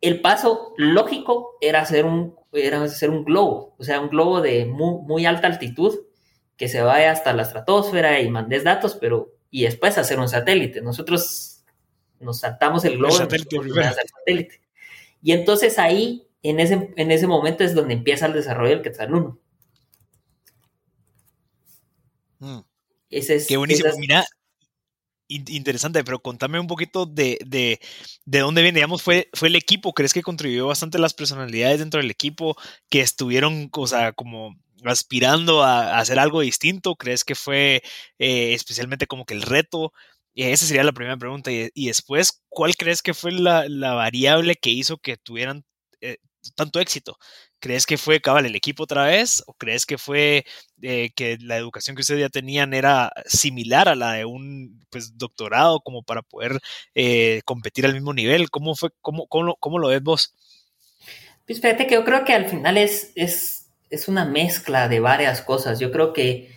[0.00, 4.66] El paso lógico era hacer un, era hacer un globo, o sea, un globo de
[4.66, 5.98] muy, muy alta altitud
[6.56, 10.80] que se vaya hasta la estratosfera y mandes datos, pero y después hacer un satélite.
[10.80, 11.51] Nosotros
[12.22, 13.12] nos saltamos el globo.
[13.12, 14.60] satélite,
[15.22, 19.14] Y entonces ahí, en ese, en ese momento es donde empieza el desarrollo del Quetzal
[19.14, 19.38] 1.
[22.40, 22.60] Mm.
[23.10, 23.90] Ese es, Qué buenísimo.
[23.98, 24.24] Mira,
[25.28, 27.80] interesante, pero contame un poquito de, de,
[28.24, 32.00] de, dónde viene, digamos, fue, fue el equipo, ¿crees que contribuyó bastante las personalidades dentro
[32.00, 32.56] del equipo
[32.90, 36.96] que estuvieron, o sea, como aspirando a, hacer algo distinto?
[36.96, 37.82] ¿Crees que fue
[38.18, 39.92] eh, especialmente como que el reto?
[40.34, 41.50] Y esa sería la primera pregunta.
[41.52, 45.64] Y, después, ¿cuál crees que fue la, variable que hizo que tuvieran
[46.00, 46.16] eh,
[46.54, 47.18] tanto éxito?
[47.58, 49.42] ¿Crees que fue cabal el equipo otra vez?
[49.46, 50.44] ¿O crees que fue
[50.80, 55.16] eh, que la educación que ustedes ya tenían era similar a la de un pues,
[55.18, 56.58] doctorado como para poder
[56.94, 58.50] eh, competir al mismo nivel?
[58.50, 60.34] ¿Cómo, fue, cómo, cómo, lo ves vos?
[61.46, 65.42] Pues fíjate que yo creo que al final es, es, es una mezcla de varias
[65.42, 65.78] cosas.
[65.78, 66.50] Yo creo que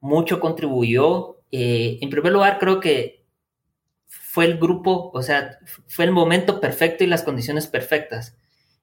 [0.00, 3.24] mucho contribuyó eh, en primer lugar, creo que
[4.08, 8.36] fue el grupo, o sea, fue el momento perfecto y las condiciones perfectas,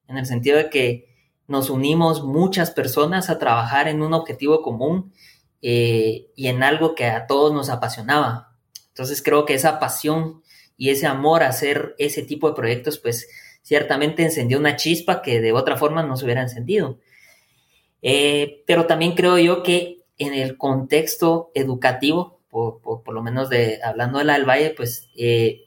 [0.08, 1.10] en el sentido de que
[1.48, 5.12] nos unimos muchas personas a trabajar en un objetivo común
[5.62, 8.56] eh, y en algo que a todos nos apasionaba.
[8.88, 10.42] Entonces creo que esa pasión
[10.78, 13.28] y ese amor a hacer ese tipo de proyectos, pues
[13.64, 17.00] ciertamente encendió una chispa que de otra forma no se hubiera encendido.
[18.02, 24.20] Eh, pero también creo yo que en el contexto educativo, por, lo menos de hablando
[24.20, 25.66] de la del Valle, pues, eh,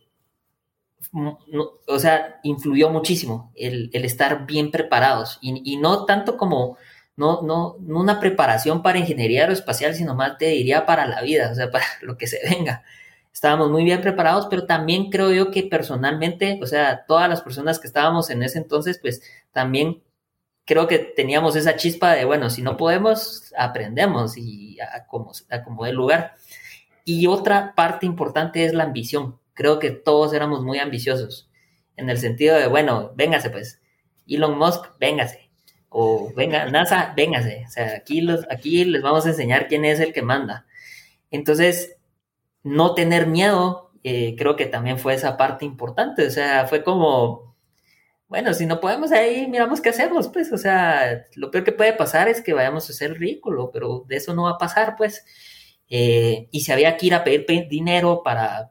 [1.87, 6.77] o sea, influyó muchísimo el, estar bien preparados y, no tanto como,
[7.17, 11.51] no, no, no una preparación para ingeniería aeroespacial, sino más te diría para la vida,
[11.51, 12.85] o sea, para lo que se venga.
[13.33, 17.81] Estábamos muy bien preparados, pero también creo yo que personalmente, o sea, todas las personas
[17.81, 20.03] que estábamos en ese entonces, pues también
[20.65, 25.63] creo que teníamos esa chispa de, bueno, si no podemos, aprendemos y a como, a
[25.63, 26.37] como el lugar.
[27.05, 29.39] Y otra parte importante es la ambición.
[29.53, 31.51] Creo que todos éramos muy ambiciosos,
[31.97, 33.81] en el sentido de, bueno, véngase pues,
[34.27, 35.51] Elon Musk, véngase,
[35.91, 37.65] o venga, NASA, véngase.
[37.69, 40.67] O sea, aquí, los, aquí les vamos a enseñar quién es el que manda.
[41.31, 41.97] Entonces,
[42.65, 46.27] no tener miedo, eh, creo que también fue esa parte importante.
[46.27, 47.55] O sea, fue como,
[48.29, 50.53] bueno, si no podemos ahí, miramos qué hacemos, pues.
[50.53, 54.17] O sea, lo peor que puede pasar es que vayamos a ser ridículo, pero de
[54.17, 55.25] eso no va a pasar, pues.
[55.97, 58.69] Eh, y si había que ir a pedir dinero para,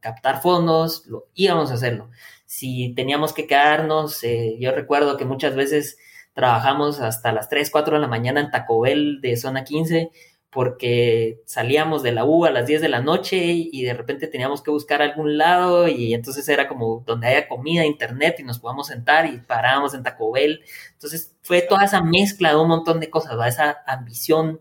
[0.00, 1.04] captar fondos,
[1.34, 2.08] íbamos a hacerlo.
[2.46, 5.98] Si teníamos que quedarnos, eh, yo recuerdo que muchas veces
[6.32, 10.12] trabajamos hasta las 3, 4 de la mañana en Taco Bell de zona 15
[10.48, 14.62] porque salíamos de la U a las 10 de la noche y de repente teníamos
[14.62, 18.86] que buscar algún lado y entonces era como donde haya comida, internet y nos podíamos
[18.86, 20.62] sentar y parábamos en Taco Bell.
[20.94, 24.58] Entonces fue toda esa mezcla de un montón de cosas, esa ambición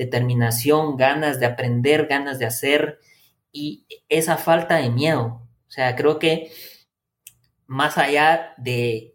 [0.00, 3.00] determinación, ganas de aprender, ganas de hacer
[3.52, 5.46] y esa falta de miedo.
[5.68, 6.50] O sea, creo que
[7.66, 9.14] más allá de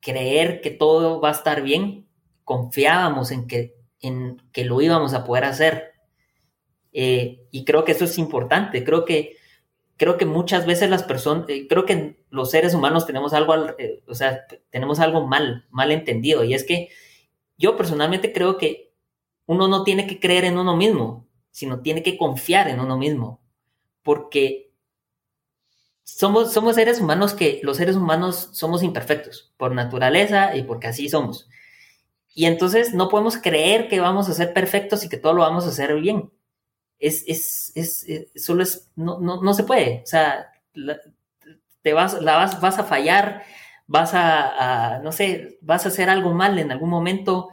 [0.00, 2.06] creer que todo va a estar bien,
[2.44, 5.94] confiábamos en que, en que lo íbamos a poder hacer.
[6.92, 8.84] Eh, y creo que eso es importante.
[8.84, 9.36] Creo que,
[9.96, 14.04] creo que muchas veces las personas, eh, creo que los seres humanos tenemos algo, eh,
[14.06, 16.44] o sea, tenemos algo mal, mal entendido.
[16.44, 16.90] Y es que
[17.58, 18.83] yo personalmente creo que
[19.46, 23.40] uno no tiene que creer en uno mismo, sino tiene que confiar en uno mismo.
[24.02, 24.64] porque
[26.04, 31.08] somos, somos seres humanos que los seres humanos somos imperfectos por naturaleza y porque así
[31.08, 31.48] somos.
[32.34, 35.64] Y entonces no podemos creer que vamos a ser perfectos y que todo lo vamos
[35.64, 36.30] a hacer bien.
[36.98, 38.06] Es, es, es,
[38.42, 40.02] solo es, no, no, no, se puede.
[40.02, 40.52] O sea,
[41.82, 43.42] te vas, la vas, vas a fallar,
[43.86, 47.50] vas a, a, no sé, vas a hacer algo mal en algún momento.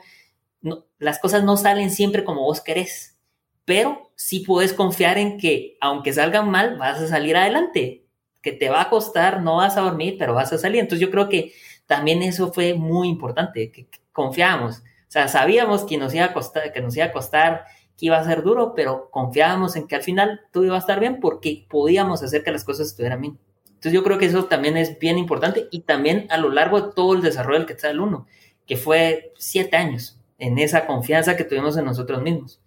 [0.62, 3.17] No, las cosas no salen siempre como vos querés,
[3.65, 8.06] pero sí puedes confiar en que aunque salgan mal, vas a salir adelante
[8.41, 10.80] que te va a costar, no vas a dormir, pero vas a salir.
[10.80, 11.54] Entonces yo creo que
[11.86, 14.80] también eso fue muy importante, que, confiábamos.
[14.80, 17.65] O sea, sabíamos que nos iba a costar, que nos iba a costar,
[17.97, 21.00] que iba a ser duro, pero confiábamos en que al final todo iba a estar
[21.00, 23.39] bien porque podíamos hacer que las cosas estuvieran bien.
[23.65, 26.93] Entonces yo creo que eso también es bien importante y también a lo largo de
[26.93, 28.28] todo el desarrollo del Quetzal 1,
[28.65, 32.60] que fue siete años en esa confianza que tuvimos en nosotros mismos.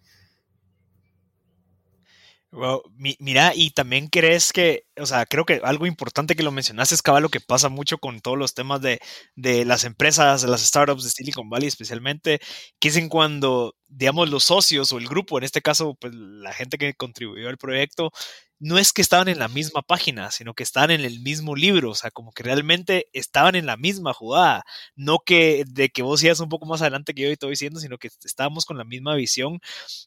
[3.19, 7.03] Mira, y también crees que, o sea, creo que algo importante que lo mencionaste es
[7.03, 9.01] cabal lo que pasa mucho con todos los temas de,
[9.35, 12.39] de las empresas, de las startups de Silicon Valley especialmente,
[12.79, 16.53] que es en cuando, digamos, los socios o el grupo, en este caso, pues la
[16.53, 18.13] gente que contribuyó al proyecto,
[18.61, 21.91] no es que estaban en la misma página, sino que estaban en el mismo libro,
[21.91, 24.65] o sea, como que realmente estaban en la misma jugada,
[24.97, 27.81] no que de que vos seas un poco más adelante que yo y todo diciendo,
[27.81, 29.61] sino que estábamos con la misma visión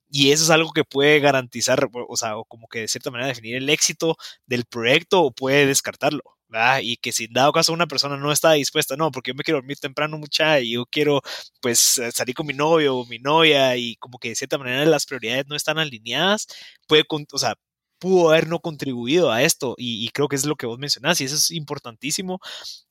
[0.10, 3.28] y eso es algo que puede garantizar, o sea, o como que de cierta manera
[3.30, 6.24] definir el éxito del proyecto o puede descartarlo.
[6.50, 6.80] ¿verdad?
[6.82, 9.58] Y que si dado caso una persona no está dispuesta, no, porque yo me quiero
[9.58, 11.22] dormir temprano mucha y yo quiero
[11.62, 14.86] pues eh, salir con mi novio o mi novia y como que de cierta manera
[14.86, 16.48] las prioridades no están alineadas,
[16.88, 17.56] puede, o sea,
[18.00, 21.26] pudo haber no contribuido a esto y, creo que es lo que vos mencionás y
[21.26, 22.40] eso es importantísimo.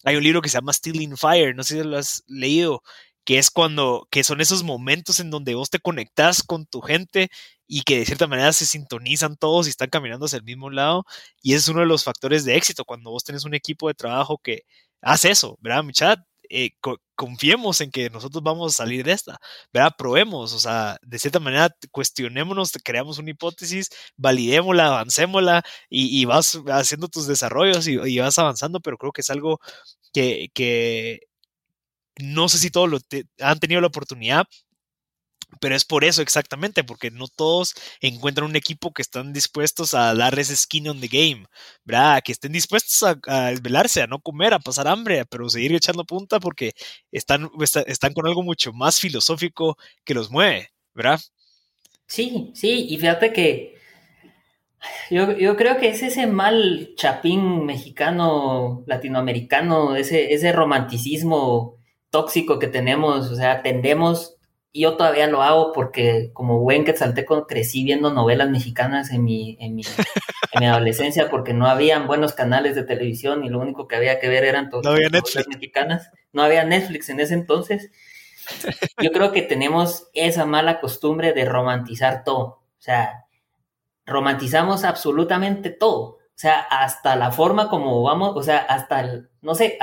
[0.04, 2.82] Hay un libro que se llama Stealing Fire, no sé si lo has leído,
[3.24, 7.28] que es cuando, que son esos momentos en donde vos te conectás con tu gente
[7.66, 11.04] y que de cierta manera se sintonizan todos y están caminando hacia el mismo lado
[11.42, 14.38] y es uno de los factores de éxito cuando vos tenés un equipo de trabajo
[14.38, 14.62] que
[15.00, 16.70] hace eso, ¿verdad, chat eh,
[17.14, 19.38] confiemos en que nosotros vamos a salir de esta,
[19.72, 19.92] ¿verdad?
[19.96, 26.60] Probemos, o sea, de cierta manera cuestionémonos, creamos una hipótesis, validémosla, avancémosla y, y vas
[26.68, 29.60] haciendo tus desarrollos y, vas avanzando, pero creo que es algo
[30.12, 31.20] que, que
[32.18, 32.98] no sé si todos lo
[33.40, 34.46] han tenido la oportunidad,
[35.60, 40.14] pero es por eso exactamente, porque no todos encuentran un equipo que están dispuestos a
[40.14, 41.46] dar ese skin on the game,
[41.84, 42.22] ¿verdad?
[42.24, 46.40] Que estén dispuestos a, desvelarse, a no comer, a pasar hambre, pero seguir echando punta
[46.40, 46.72] porque
[47.12, 47.50] están,
[47.86, 51.20] están con algo mucho más filosófico que los mueve, ¿verdad?
[52.06, 53.76] Sí, sí, y fíjate que
[55.10, 61.76] yo, yo creo que es ese mal chapín mexicano, latinoamericano, ese, ese romanticismo
[62.10, 64.35] tóxico que tenemos, o sea, tendemos
[64.72, 69.56] y yo todavía lo hago porque como buen quetzalteco crecí viendo novelas mexicanas en mi,
[69.60, 69.82] en mi,
[70.52, 74.20] en mi adolescencia porque no habían buenos canales de televisión y lo único que había
[74.20, 76.10] que ver eran todas las novelas mexicanas.
[76.32, 77.90] No había Netflix en ese entonces.
[79.02, 82.44] Yo creo que tenemos esa mala costumbre de romantizar todo.
[82.44, 83.24] O sea,
[84.04, 86.00] romantizamos absolutamente todo.
[86.00, 89.78] O sea, hasta la forma como vamos, o sea, hasta el, no sé,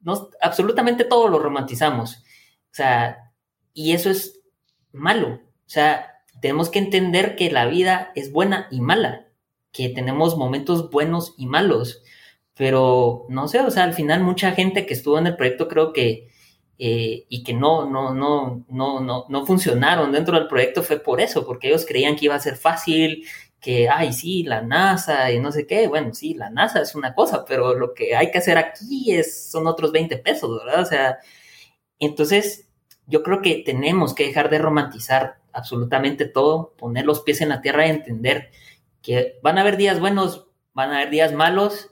[0.00, 2.16] no, absolutamente todo lo romantizamos.
[2.16, 3.25] O sea,
[3.76, 4.40] y eso es
[4.90, 5.34] malo.
[5.44, 9.28] O sea, tenemos que entender que la vida es buena y mala,
[9.70, 12.02] que tenemos momentos buenos y malos.
[12.54, 15.92] Pero no sé, o sea, al final mucha gente que estuvo en el proyecto creo
[15.92, 16.30] que
[16.78, 21.20] eh, y que no, no, no, no, no, no funcionaron dentro del proyecto fue por
[21.20, 23.26] eso, porque ellos creían que iba a ser fácil,
[23.60, 25.86] que, ay, sí, la NASA y no sé qué.
[25.88, 29.50] Bueno, sí, la NASA es una cosa, pero lo que hay que hacer aquí es,
[29.50, 30.82] son otros 20 pesos, ¿verdad?
[30.82, 31.18] O sea,
[31.98, 32.65] entonces
[33.06, 37.62] yo creo que tenemos que dejar de romantizar absolutamente todo, poner los pies en la
[37.62, 38.50] tierra y entender
[39.02, 41.90] que van a haber días buenos, van a haber días malos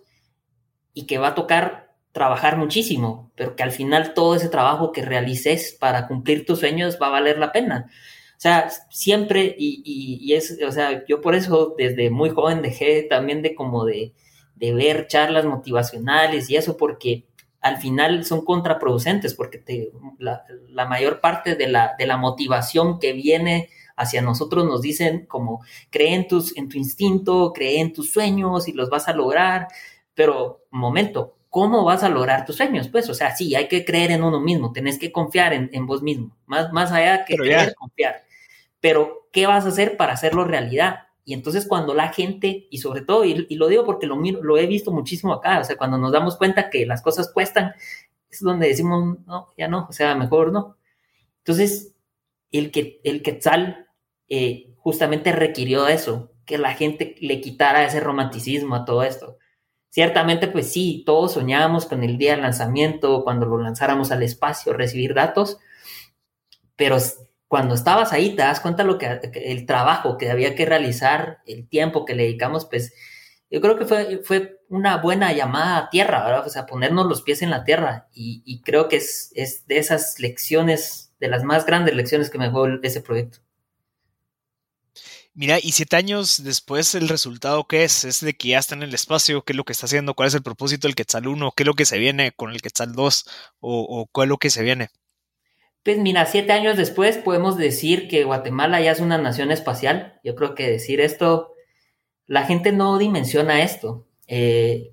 [0.92, 5.04] y que va a tocar trabajar muchísimo, pero que al final todo ese trabajo que
[5.04, 7.90] realices para cumplir tus sueños va a valer la pena.
[8.36, 13.42] O sea, siempre, y, es, o sea, yo por eso desde muy joven dejé también
[13.42, 14.12] de como de,
[14.54, 17.24] de ver charlas motivacionales y eso, porque
[17.64, 23.14] al final son contraproducentes porque te, la, mayor parte de la, de la, motivación que
[23.14, 28.12] viene hacia nosotros nos dicen como cree en, tus, en tu instinto, cree en tus
[28.12, 29.68] sueños y los vas a lograr,
[30.12, 32.88] pero momento, ¿cómo vas a lograr tus sueños?
[32.88, 35.86] Pues, o sea, sí, hay que creer en uno mismo, tenés que confiar en, en
[35.86, 38.26] vos mismo, más, más allá que creer, confiar.
[38.80, 41.04] Pero, ¿qué vas a hacer para hacerlo realidad?
[41.24, 44.66] Y entonces cuando la gente, y sobre todo, y, lo digo porque lo, lo he
[44.66, 47.72] visto muchísimo acá, o sea, cuando nos damos cuenta que las cosas cuestan,
[48.30, 50.76] es donde decimos, no, ya no, o sea, mejor no.
[51.38, 51.94] Entonces,
[52.50, 53.88] el, que, el Quetzal
[54.28, 59.38] eh, justamente requirió eso, que la gente le quitara ese romanticismo a todo esto.
[59.88, 64.72] Ciertamente, pues sí, todos soñábamos con el día del lanzamiento, cuando lo lanzáramos al espacio,
[64.72, 65.58] recibir datos,
[66.76, 66.96] pero
[67.54, 71.68] cuando estabas ahí te das cuenta lo que el trabajo que había que realizar, el
[71.68, 72.92] tiempo que le dedicamos, pues
[73.48, 76.44] yo creo que fue, fue una buena llamada a tierra, ¿verdad?
[76.44, 80.18] O sea, ponernos los pies en la tierra y, creo que es, es, de esas
[80.18, 83.38] lecciones, de las más grandes lecciones que me dejó ese proyecto.
[85.32, 88.04] Mira, y siete años después, ¿el resultado qué es?
[88.04, 89.44] ¿Es de que ya está en el espacio?
[89.44, 90.14] ¿Qué es lo que está haciendo?
[90.14, 91.52] ¿Cuál es el propósito del Quetzal 1?
[91.52, 93.26] ¿Qué es lo que se viene con el Quetzal 2?
[93.60, 94.90] ¿O, o cuál es lo que se viene?
[95.84, 100.18] Pues mira, siete años después podemos decir que Guatemala ya es una nación espacial.
[100.24, 101.52] Yo creo que decir esto,
[102.26, 104.06] la gente no dimensiona esto.
[104.26, 104.90] Eh,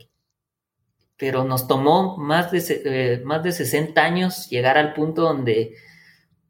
[1.21, 5.75] pero nos tomó más de, eh, más de 60 años llegar al punto donde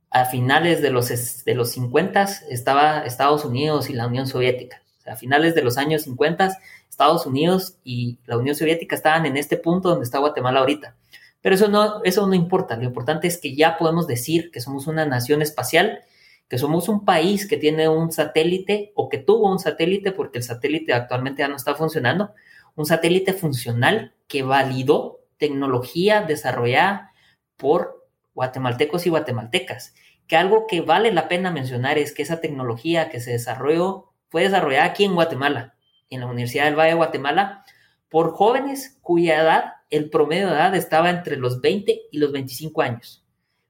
[0.09, 4.81] a finales de los, de los 50 estaba Estados Unidos y la Unión Soviética.
[4.99, 6.57] O sea, a finales de los años 50,
[6.89, 10.95] Estados Unidos y la Unión Soviética estaban en este punto donde está Guatemala ahorita.
[11.41, 12.77] Pero eso no, eso no importa.
[12.77, 16.01] Lo importante es que ya podemos decir que somos una nación espacial,
[16.47, 20.43] que somos un país que tiene un satélite o que tuvo un satélite, porque el
[20.43, 22.33] satélite actualmente ya no está funcionando,
[22.75, 27.11] un satélite funcional que validó tecnología desarrollada
[27.57, 29.95] por guatemaltecos y guatemaltecas.
[30.27, 34.43] Que algo que vale la pena mencionar es que esa tecnología que se desarrolló fue
[34.43, 35.75] desarrollada aquí en Guatemala,
[36.09, 37.65] en la Universidad del Valle de Guatemala,
[38.09, 42.81] por jóvenes cuya edad, el promedio de edad estaba entre los 20 y los 25
[42.81, 43.23] años.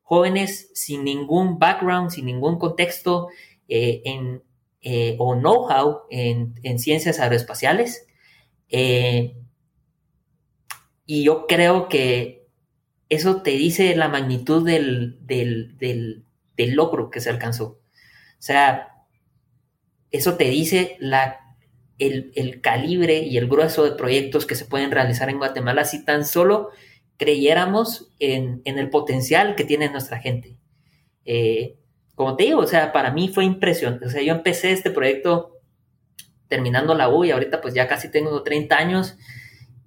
[0.04, 3.30] Jóvenes sin ningún background, sin ningún contexto
[3.68, 4.44] eh, en,
[4.82, 8.06] eh, o know-how en, ciencias aeroespaciales.
[8.70, 9.36] Eh,
[11.06, 12.48] y yo creo que
[13.10, 17.66] eso te dice la magnitud del, del, logro que se alcanzó.
[17.66, 19.06] O sea,
[20.12, 21.41] eso te dice la,
[22.02, 26.26] el, calibre y el grueso de proyectos que se pueden realizar en Guatemala si tan
[26.26, 26.70] solo
[27.18, 30.58] creyéramos en, el potencial que tiene nuestra gente.
[31.26, 31.78] Eh,
[32.16, 34.08] como te digo, o sea, para mí fue impresionante.
[34.08, 35.60] O sea, yo empecé este proyecto
[36.48, 39.18] terminando la U y ahorita pues ya casi tengo 30 años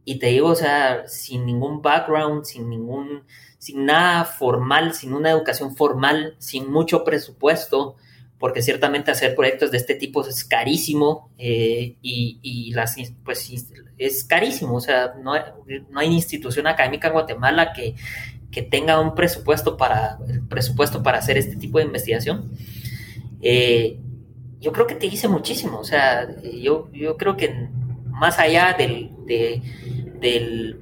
[0.04, 3.24] y te digo, o sea, sin ningún background, sin ningún,
[3.58, 7.96] sin nada formal, sin una educación formal, sin mucho presupuesto,
[8.44, 13.50] porque ciertamente hacer proyectos de este tipo es carísimo eh, y, las, pues
[13.96, 15.40] es carísimo, o sea, no hay,
[15.88, 17.94] no hay institución académica en Guatemala que,
[18.50, 20.18] que, tenga un presupuesto para,
[20.50, 22.50] presupuesto para hacer este tipo de investigación.
[23.40, 23.98] Eh,
[24.60, 27.70] yo creo que te hice muchísimo, o sea, yo, yo creo que
[28.10, 30.76] más allá del, del,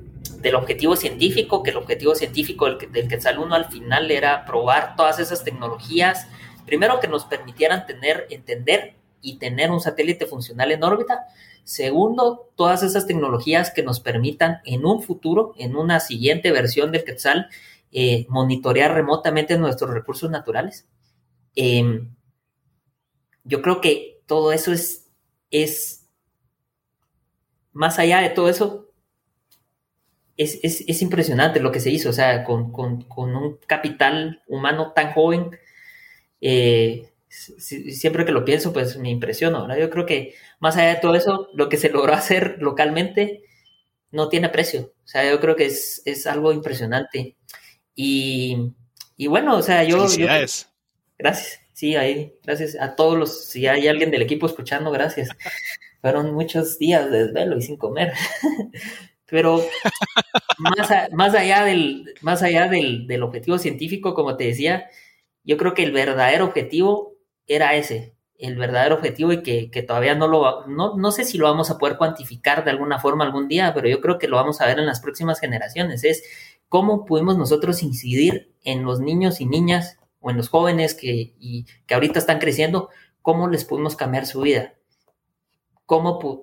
[0.56, 5.20] objetivo científico, que el objetivo científico del, del Quetzal 1 al final era probar todas
[5.20, 6.26] esas tecnologías,
[6.66, 11.26] primero que nos permitieran tener, entender y tener un satélite funcional en órbita.
[11.64, 17.04] Segundo, todas esas tecnologías que nos permitan en un futuro, en una siguiente versión del
[17.04, 17.48] Quetzal,
[17.92, 20.86] eh, monitorear remotamente nuestros recursos naturales.
[21.54, 22.14] Em,
[23.44, 25.08] yo creo que todo eso es,
[25.50, 26.06] es
[27.72, 28.92] más allá de todo eso,
[30.36, 35.50] es, impresionante lo que se hizo, o sea, con, un capital humano tan joven.
[36.42, 39.78] Eh, siempre que lo pienso, pues me impresiona, ¿verdad?
[39.78, 43.44] Yo creo que más allá de todo eso, lo que se logró hacer localmente
[44.10, 44.92] no tiene precio.
[45.04, 47.36] O sea, yo creo que es, algo impresionante.
[47.94, 48.72] Y,
[49.26, 50.06] bueno, o sea, yo...
[51.18, 51.62] gracias.
[51.72, 55.30] Sí, ahí, gracias a todos los, si hay alguien del equipo escuchando, gracias
[56.02, 58.12] fueron muchos días de desvelo y sin comer.
[59.26, 59.64] Pero
[60.58, 64.90] más, allá, del, más allá del, objetivo científico, como te decía,
[65.44, 67.14] yo creo que el verdadero objetivo
[67.46, 71.46] era ese, el verdadero objetivo y que, todavía no lo, no, no sé si lo
[71.46, 74.60] vamos a poder cuantificar de alguna forma algún día, pero yo creo que lo vamos
[74.60, 76.24] a ver en las próximas generaciones, es
[76.68, 81.66] cómo pudimos nosotros incidir en los niños y niñas o en los jóvenes que, y,
[81.86, 82.88] que ahorita están creciendo,
[83.20, 84.74] cómo les pudimos cambiar su vida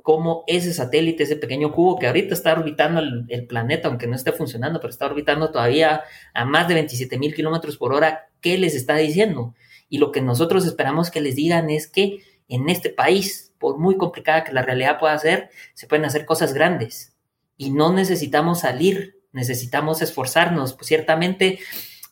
[0.03, 4.31] cómo, ese satélite, ese pequeño cubo que ahorita está orbitando el, planeta, aunque no esté
[4.31, 6.03] funcionando, pero está orbitando todavía
[6.35, 9.55] a más de 27 mil kilómetros por hora, ¿qué les está diciendo?
[9.89, 13.97] Y lo que nosotros esperamos que les digan es que en este país, por muy
[13.97, 17.15] complicada que la realidad pueda ser, se pueden hacer cosas grandes.
[17.57, 20.73] Y no necesitamos salir, necesitamos esforzarnos.
[20.73, 21.59] Pues ciertamente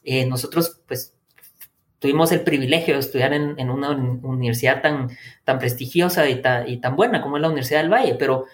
[0.03, 1.13] eh, nosotros, pues
[1.99, 5.09] tuvimos el privilegio de estudiar en, una universidad tan,
[5.43, 8.45] tan prestigiosa y, tan buena como es la Universidad del Valle, pero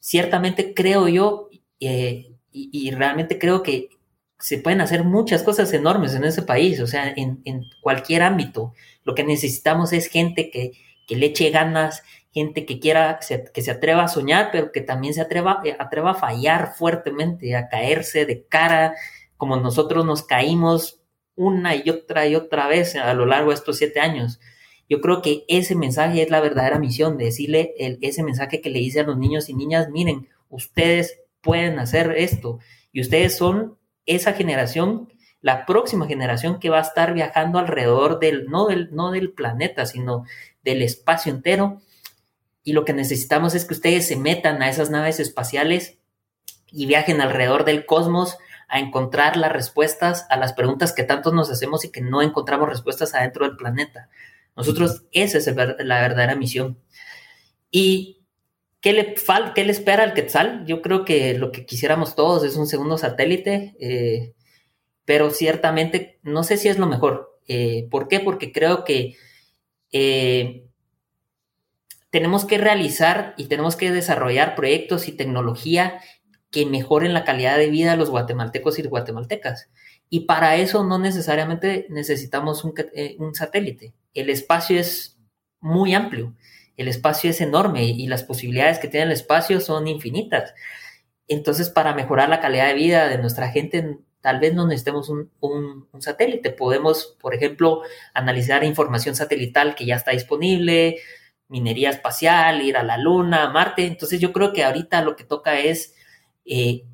[0.00, 1.48] ciertamente creo yo
[1.80, 3.90] eh, y, realmente creo que
[4.38, 8.72] se pueden hacer muchas cosas enormes en ese país, o sea, en, cualquier ámbito.
[9.04, 10.72] Lo que necesitamos es gente que,
[11.14, 13.18] le eche ganas, gente que quiera,
[13.54, 17.56] que se atreva a soñar, pero que también se atreva, eh, atreva a fallar fuertemente,
[17.56, 18.94] a caerse de cara,
[19.36, 21.00] como nosotros nos caímos
[21.38, 24.40] una y otra y otra vez a lo largo de estos siete años.
[24.88, 28.80] Yo creo que ese mensaje es la verdadera misión, de decirle ese mensaje que le
[28.80, 32.58] dice a los niños y niñas, miren, ustedes pueden hacer esto
[32.92, 33.76] y ustedes son
[34.06, 39.10] esa generación, la próxima generación que va a estar viajando alrededor del, no del, no
[39.10, 40.24] del planeta, sino
[40.64, 41.80] del espacio entero.
[42.64, 45.98] Y lo que necesitamos es que ustedes se metan a esas naves espaciales
[46.72, 48.38] y viajen alrededor del cosmos
[48.68, 52.68] a encontrar las respuestas a las preguntas que tantos nos hacemos y que no encontramos
[52.68, 54.10] respuestas adentro del planeta.
[54.56, 56.78] Nosotros, esa es la verdadera misión.
[57.70, 58.24] ¿Y
[58.80, 60.64] qué le, fal qué le espera al Quetzal?
[60.66, 64.34] Yo creo que lo que quisiéramos todos es un segundo satélite, eh,
[65.04, 67.40] pero ciertamente no sé si es lo mejor.
[67.46, 68.20] Eh, ¿Por qué?
[68.20, 69.16] Porque creo que
[69.92, 70.66] eh,
[72.10, 76.00] tenemos que realizar y tenemos que desarrollar proyectos y tecnología
[76.50, 79.68] que mejoren la calidad de vida de los guatemaltecos y guatemaltecas.
[80.10, 83.92] Y para eso no necesariamente necesitamos eh, un, satélite.
[84.14, 85.18] El espacio es
[85.60, 86.34] muy amplio,
[86.76, 90.54] el espacio es enorme y las posibilidades que tiene el espacio son infinitas.
[91.28, 95.30] Entonces, para mejorar la calidad de vida de nuestra gente, tal vez no necesitemos un,
[95.40, 96.50] un, satélite.
[96.50, 97.82] Podemos, por ejemplo,
[98.14, 100.96] analizar información satelital que ya está disponible,
[101.48, 103.86] minería espacial, ir a la Luna, Marte.
[103.86, 105.94] Entonces, yo creo que ahorita lo que toca es
[106.48, 106.84] eh,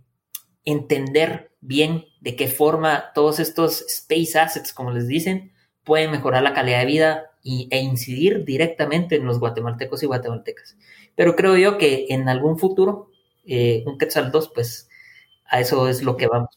[0.64, 5.52] entender bien de qué forma todos estos space assets, como les dicen,
[5.84, 10.76] pueden mejorar la calidad de vida e incidir directamente en los guatemaltecos y guatemaltecas.
[11.14, 13.11] Pero creo yo que en algún futuro,
[13.44, 14.88] eh, un Quetzal 2, pues
[15.44, 16.57] a eso es lo que vamos.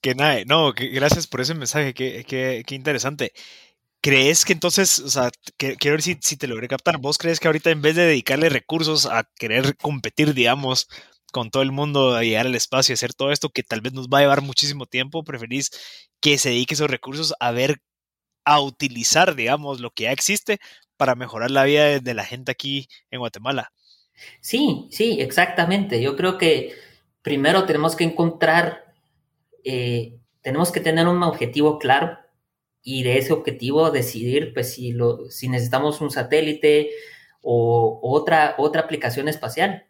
[0.00, 3.32] Que nada, no, gracias por ese mensaje, qué, interesante.
[4.00, 7.48] ¿Crees que entonces, o sea, quiero ver si, si, te logré captar, vos crees que
[7.48, 10.88] ahorita en vez de dedicarle recursos a querer competir, digamos,
[11.30, 13.92] con todo el mundo a llegar al espacio y hacer todo esto que tal vez
[13.92, 15.70] nos va a llevar muchísimo tiempo, preferís
[16.20, 17.80] que se dedique esos recursos a ver,
[18.44, 20.58] a utilizar, digamos, lo que ya existe
[20.96, 23.72] para mejorar la vida de la gente aquí en Guatemala.
[24.40, 26.02] Sí, sí, exactamente.
[26.02, 26.74] Yo creo que
[27.22, 28.94] primero tenemos que encontrar,
[29.64, 32.18] eh, tenemos que tener un objetivo claro
[32.82, 36.90] y de ese objetivo decidir pues si, lo, si necesitamos un satélite
[37.42, 39.86] o otra, otra aplicación espacial.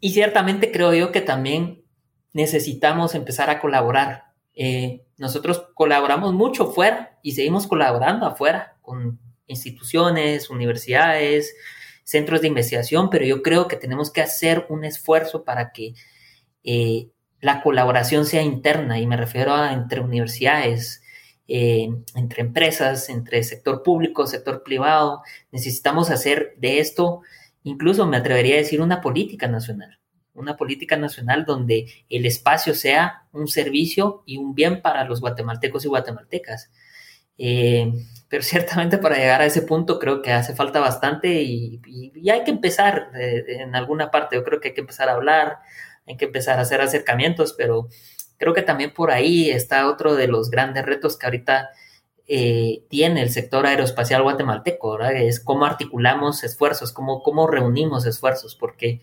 [0.00, 1.82] Y ciertamente creo yo que también
[2.32, 4.24] necesitamos empezar a colaborar.
[4.54, 11.54] Eh, nosotros colaboramos mucho fuera y seguimos colaborando afuera con instituciones, universidades,
[12.04, 15.94] centros de investigación, pero yo creo que tenemos que hacer un esfuerzo para que
[16.62, 17.08] eh,
[17.40, 21.02] la colaboración sea interna y me refiero a entre universidades,
[21.48, 25.22] eh, entre empresas, entre sector público, sector privado.
[25.52, 27.22] Necesitamos hacer de esto
[27.66, 29.98] incluso me atrevería a decir una política nacional,
[30.34, 35.84] una política nacional donde el espacio sea un servicio y un bien para los guatemaltecos
[35.84, 36.70] y guatemaltecas.
[37.36, 37.92] Eh,
[38.28, 41.80] pero ciertamente para llegar a ese punto creo que hace falta bastante y,
[42.30, 45.58] hay que empezar eh, en alguna parte, yo creo que hay que empezar a hablar,
[46.06, 47.88] hay que empezar a hacer acercamientos, pero
[48.38, 51.70] creo que también por ahí está otro de los grandes retos que ahorita
[52.28, 55.14] eh, tiene el sector aeroespacial guatemalteco, ¿verdad?
[55.14, 59.00] Es cómo articulamos esfuerzos, cómo, cómo reunimos esfuerzos, porque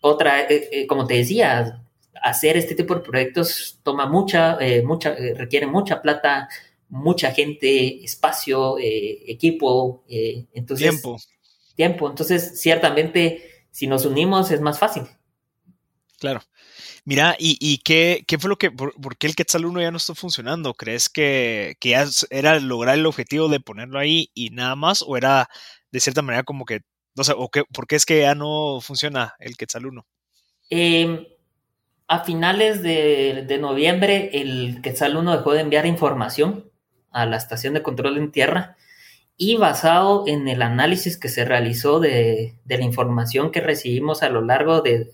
[0.00, 1.82] otra, eh, eh, como te decía,
[2.22, 6.48] hacer este tipo de proyectos toma mucha, mucha requiere mucha plata,
[6.88, 10.90] mucha gente, espacio, equipo, entonces...
[10.90, 11.16] Tiempo.
[11.74, 15.02] Tiempo, entonces ciertamente si nos unimos es más fácil.
[16.18, 16.40] Claro.
[17.04, 20.74] Mira, ¿y, qué, fue lo que, por, qué el Quetzal 1 ya no está funcionando?
[20.74, 25.04] ¿Crees que, ya era lograr el objetivo de ponerlo ahí y nada más?
[25.06, 25.48] ¿O era
[25.90, 26.80] de cierta manera como que,
[27.14, 30.06] no sé, o qué, por qué es que ya no funciona el Quetzal 1?
[30.70, 31.26] Em,
[32.08, 36.70] a finales de, noviembre, el Quetzal 1 dejó de enviar información
[37.10, 38.76] a la estación de control en tierra
[39.36, 44.42] y basado en el análisis que se realizó de, la información que recibimos a lo
[44.42, 45.12] largo de,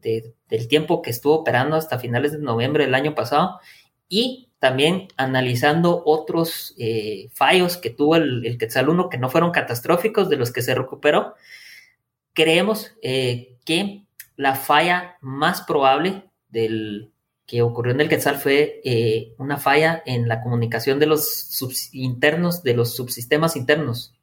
[0.00, 3.60] del tiempo que estuvo operando hasta finales de noviembre del año pasado
[4.08, 10.28] y también analizando otros eh, fallos que tuvo el, Quetzal 1 que no fueron catastróficos
[10.28, 11.34] de los que se recuperó,
[12.34, 14.04] creemos eh, que
[14.36, 17.10] la falla más probable del
[17.46, 21.58] que ocurrió en el Quetzal fue eh, una falla en la comunicación de los
[21.92, 24.14] internos, de los subsistemas internos.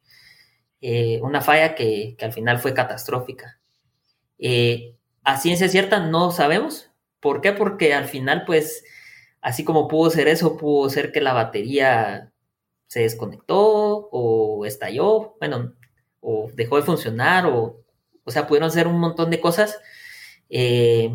[1.20, 3.58] una falla que, al final fue catastrófica
[5.28, 6.90] a ciencia cierta no sabemos.
[7.20, 7.52] ¿Por qué?
[7.52, 8.82] Porque al final, pues,
[9.42, 12.32] así como pudo ser eso, pudo ser que la batería
[12.86, 15.74] se desconectó o estalló, bueno,
[16.20, 17.84] o dejó de funcionar, o,
[18.24, 19.78] o sea, pudieron hacer un montón de cosas.
[20.48, 21.14] Eh,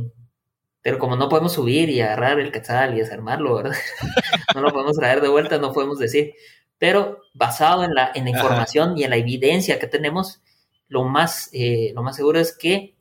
[0.83, 3.75] pero como no podemos subir y agarrar el quetzal y desarmarlo, ¿verdad?
[4.53, 6.35] no lo podemos traer de vuelta, no podemos decir.
[6.77, 10.43] Pero basado en la, en la información y en la evidencia que tenemos,
[10.87, 12.92] lo más, eh, lo más seguro es que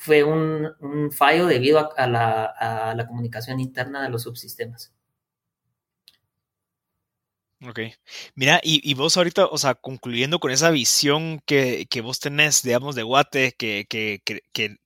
[0.00, 4.94] fue un, un fallo debido a, la, a, la, comunicación interna de los subsistemas.
[7.62, 7.80] Ok.
[8.34, 12.62] Mira, y, y, vos ahorita, o sea, concluyendo con esa visión que, que vos tenés,
[12.62, 14.22] digamos, de Guate, que, que,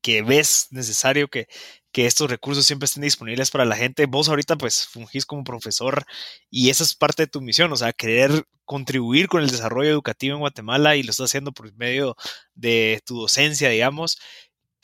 [0.03, 1.47] que ves necesario que,
[1.95, 4.07] que estos recursos siempre estén disponibles para la gente.
[4.07, 6.05] Vos ahorita pues fungís como profesor
[6.51, 10.35] y esa es parte de tu misión, o sea, querer contribuir con el desarrollo educativo
[10.35, 12.17] en Guatemala y lo estás haciendo por medio
[12.55, 14.19] de tu docencia, digamos.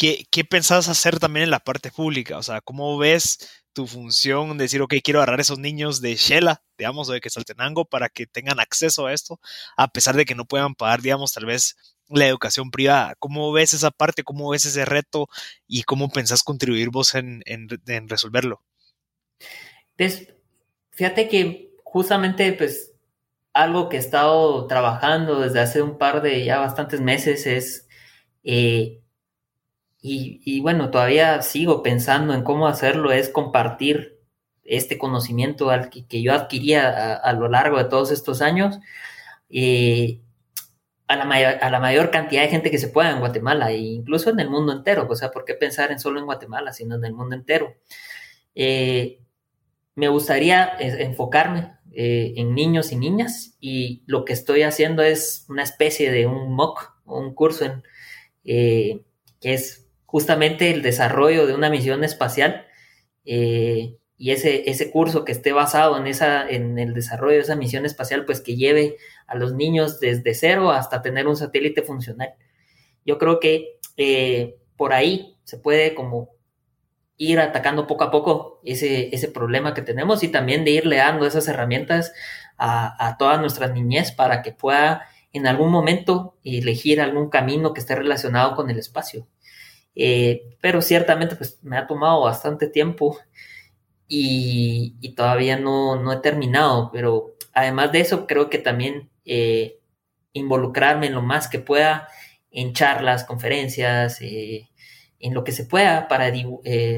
[0.00, 2.38] ¿Qué, qué pensás hacer también en la parte pública?
[2.38, 6.14] O sea, ¿cómo ves tu función de decir, ok, quiero agarrar a esos niños de
[6.16, 9.40] Shela, digamos, o de Quesaltenango para que tengan acceso a esto,
[9.76, 11.76] a pesar de que no puedan pagar, digamos, tal vez
[12.08, 13.14] la educación privada.
[13.18, 14.24] ¿Cómo ves esa parte?
[14.24, 15.28] ¿Cómo ves ese reto?
[15.66, 17.42] ¿Y cómo pensás contribuir vos en,
[18.08, 18.62] resolverlo?
[19.98, 20.28] Pues,
[20.92, 22.94] fíjate que justamente, pues,
[23.52, 27.86] algo que he estado trabajando desde hace un par de ya bastantes meses es,
[28.44, 28.99] eh,
[30.02, 34.18] y, bueno, todavía sigo pensando en cómo hacerlo, es compartir
[34.64, 35.70] este conocimiento
[36.08, 38.78] que, yo adquiría a, lo largo de todos estos años.
[39.50, 40.20] Eh,
[41.08, 43.78] a la, mayor, a la mayor cantidad de gente que se pueda en Guatemala e
[43.78, 45.08] incluso en el mundo entero.
[45.10, 47.74] O sea, ¿por qué pensar en solo en Guatemala, sino en el mundo entero?
[48.54, 49.18] Eh,
[49.96, 55.64] me gustaría enfocarme eh, en niños y niñas y lo que estoy haciendo es una
[55.64, 57.82] especie de un MOOC, un curso en,
[58.44, 59.02] eh,
[59.40, 62.66] que es justamente el desarrollo de una misión espacial
[64.20, 67.86] y ese, ese curso que esté basado en, esa, en el desarrollo de esa misión
[67.86, 68.96] espacial, pues que lleve
[69.26, 72.34] a los niños desde cero hasta tener un satélite funcional.
[73.06, 76.30] Yo creo que eh, por ahí se puede como
[77.16, 81.26] ir atacando poco a poco ese, ese problema que tenemos y también de irle dando
[81.26, 82.12] esas herramientas
[82.58, 87.80] a, a toda nuestra niñez para que pueda en algún momento elegir algún camino que
[87.80, 89.26] esté relacionado con el espacio.
[89.94, 93.18] Eh, pero ciertamente pues me ha tomado bastante tiempo
[94.08, 99.78] y, todavía no, he terminado, pero además de eso creo que también eh,
[100.32, 102.08] involucrarme en lo más que pueda
[102.50, 104.68] en charlas, conferencias, eh,
[105.20, 106.32] en lo que se pueda para,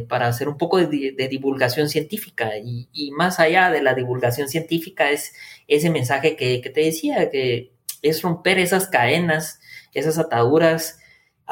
[0.08, 2.52] para hacer un poco de, divulgación científica.
[2.56, 5.34] Y, más allá de la divulgación científica es
[5.68, 9.60] ese mensaje que, te decía, que es romper esas cadenas,
[9.92, 11.01] esas ataduras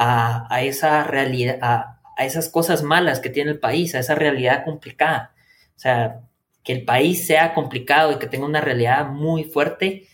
[0.03, 5.35] a, esa realidad, a, esas cosas malas que tiene el país, a esa realidad complicada
[5.81, 6.21] o sea,
[6.63, 10.09] que el país sea complicado y que tenga una realidad muy fuerte,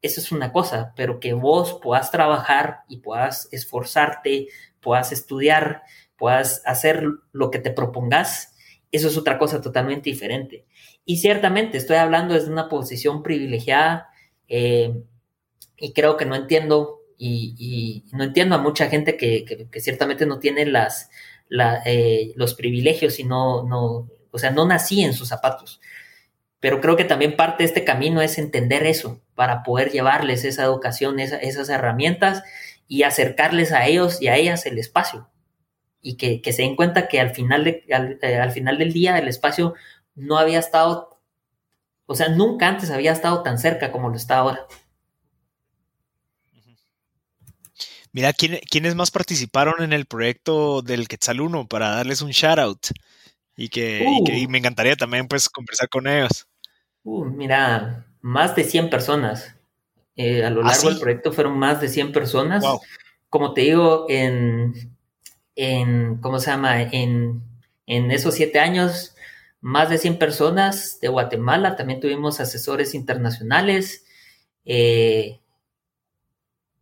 [0.00, 4.48] eso es una cosa, pero que vos puedas trabajar y puedas esforzarte,
[4.80, 5.84] puedas estudiar,
[6.16, 8.56] puedas hacer lo que te propongas,
[8.90, 10.66] eso es otra cosa totalmente diferente.
[11.04, 14.08] Y ciertamente estoy hablando desde una posición privilegiada
[14.48, 15.04] eh,
[15.76, 20.66] y creo que no entiendo y, no entiendo a mucha gente que, ciertamente no tiene
[20.66, 21.10] las,
[21.84, 25.80] eh, los privilegios y no, no, o sea, no nací en sus zapatos.
[26.60, 30.64] Pero creo que también parte de este camino es entender eso, para poder llevarles esa
[30.64, 32.42] educación, esas herramientas
[32.88, 35.28] y acercarles a ellos y a ellas el espacio.
[36.00, 39.28] Y que, se den cuenta que al final, de, eh, al, final del día el
[39.28, 39.74] espacio
[40.14, 41.20] no había estado,
[42.06, 44.66] o sea, nunca antes había estado tan cerca como lo está ahora.
[48.12, 52.86] Mira, ¿quiénes más participaron en el proyecto del Quetzal 1 para darles un shout out?
[53.56, 54.48] y que, uh.
[54.48, 56.46] me encantaría también pues conversar con ellos.
[57.04, 59.54] Uh, mira, más de 100 personas.
[60.16, 62.64] Eh, a lo ¿Ah, largo del proyecto fueron más de 100 personas.
[63.28, 64.96] Como te digo, en,
[65.56, 66.82] en ¿cómo se llama?
[66.82, 67.42] En,
[67.86, 69.14] en esos siete años,
[69.60, 71.76] más de 100 personas de Guatemala.
[71.76, 74.04] También tuvimos asesores internacionales.
[74.64, 75.40] Eh,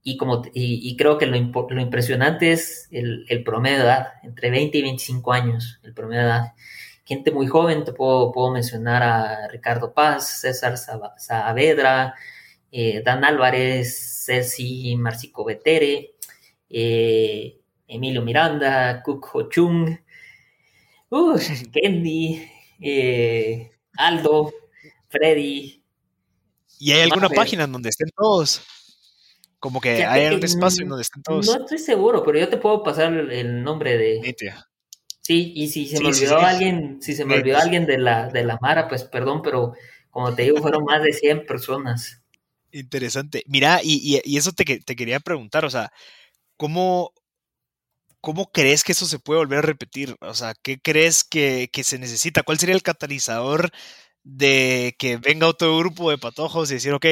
[0.02, 4.50] y, como, y, creo que lo, lo impresionante es el, el, promedio de edad, entre
[4.50, 6.52] 20 y 25 años, el promedio de edad.
[7.04, 12.14] Gente muy joven, te puedo, puedo mencionar a Ricardo Paz, César Saavedra,
[12.72, 16.14] eh, Dan Álvarez, Ceci Marcico Betere,
[16.68, 19.98] eh, Emilio Miranda, Cook Ho Chung,
[21.10, 21.38] uh,
[21.72, 22.48] Kendi,
[22.80, 24.52] eh, Aldo,
[25.08, 25.82] Freddy.
[26.78, 28.62] ¿Y hay alguna página en donde estén todos?
[29.60, 31.46] Como que hay un espacio donde están todos.
[31.46, 34.34] No estoy seguro, pero yo te puedo pasar el nombre de.
[35.20, 38.42] Sí, y si se me olvidó alguien, si se me olvidó alguien de la, de
[38.42, 39.74] la Mara, pues perdón, pero
[40.10, 42.22] como te digo, fueron más de 100 personas.
[42.72, 43.44] Interesante.
[43.46, 45.92] Mira, y, eso te, te, quería preguntar, o sea,
[46.56, 47.12] ¿cómo,
[48.20, 50.16] ¿cómo crees que eso se puede volver a repetir?
[50.20, 52.42] O sea, ¿qué crees que, que se necesita?
[52.42, 53.70] ¿Cuál sería el catalizador
[54.22, 57.06] de que venga otro grupo de patojos y decir, ok,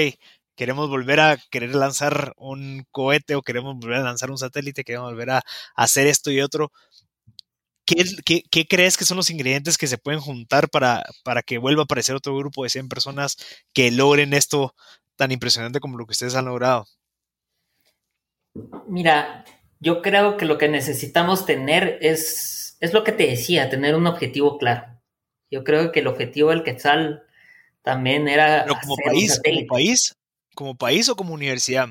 [0.58, 5.12] queremos volver a querer lanzar un cohete o queremos volver a lanzar un satélite, queremos
[5.12, 5.42] volver a,
[5.76, 6.72] hacer esto y otro.
[7.86, 8.04] ¿Qué,
[8.50, 11.84] ¿Qué, crees que son los ingredientes que se pueden juntar para, para que vuelva a
[11.84, 13.36] aparecer otro grupo de 100 personas
[13.72, 14.74] que logren esto
[15.14, 16.86] tan impresionante como lo que ustedes han logrado?
[18.88, 19.44] Mira,
[19.78, 24.08] yo creo que lo que necesitamos tener es, es lo que te decía, tener un
[24.08, 25.00] objetivo claro.
[25.52, 27.22] Yo creo que el objetivo del Quetzal
[27.82, 28.64] también era.
[28.64, 30.17] Pero como país, como país,
[30.58, 31.90] como país o como universidad.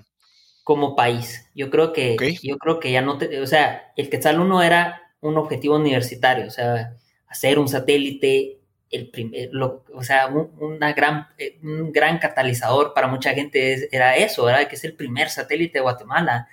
[0.65, 1.49] Como país.
[1.55, 5.03] Yo creo que, yo creo que ya no te, o sea, el Quetzal 1 era
[5.21, 6.93] un objetivo universitario, o sea,
[7.29, 8.59] hacer un satélite,
[8.91, 11.27] el primer, o sea, un, una gran,
[11.63, 14.67] un gran catalizador para mucha gente era eso, ¿verdad?
[14.67, 16.49] Que es el primer satélite de Guatemala.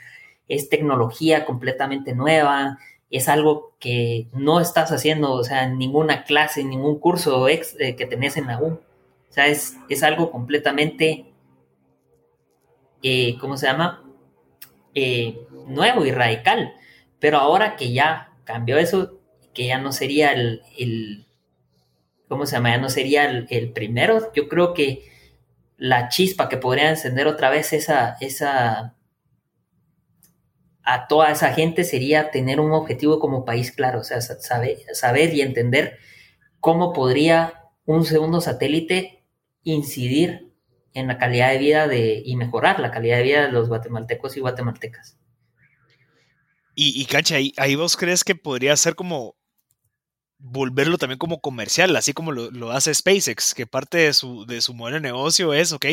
[0.46, 2.78] Es tecnología completamente nueva,
[3.10, 7.74] es algo que no estás haciendo, o sea, en ninguna clase, en ningún curso ex,
[7.80, 8.66] eh, que tenés en la U.
[9.30, 11.34] O sea, es, es algo completamente,
[13.05, 14.02] eh, ¿cómo se llama?
[14.94, 15.38] Eh,
[15.68, 16.74] nuevo y radical.
[17.20, 19.20] Pero ahora que ya cambió eso,
[19.52, 21.26] que ya no sería el,
[22.28, 22.70] ¿cómo se llama?
[22.70, 24.32] Ya no sería el, el, primero.
[24.34, 25.05] Yo creo que
[25.76, 28.96] la chispa que podría encender otra vez esa, esa,
[30.82, 35.34] a toda esa gente sería tener un objetivo como país claro, o sea, saber, saber
[35.34, 35.98] y entender
[36.59, 39.24] cómo podría un segundo satélite
[39.62, 40.53] incidir
[40.95, 44.36] en la calidad de vida de, y mejorar la calidad de vida de los guatemaltecos
[44.36, 45.18] y guatemaltecas.
[46.74, 49.36] Y, y Cancha, ahí, ahí vos crees que podría ser como
[50.38, 54.74] volverlo también como comercial, así como lo, hace SpaceX, que parte de su, de su
[54.74, 55.86] modelo de negocio es, ok,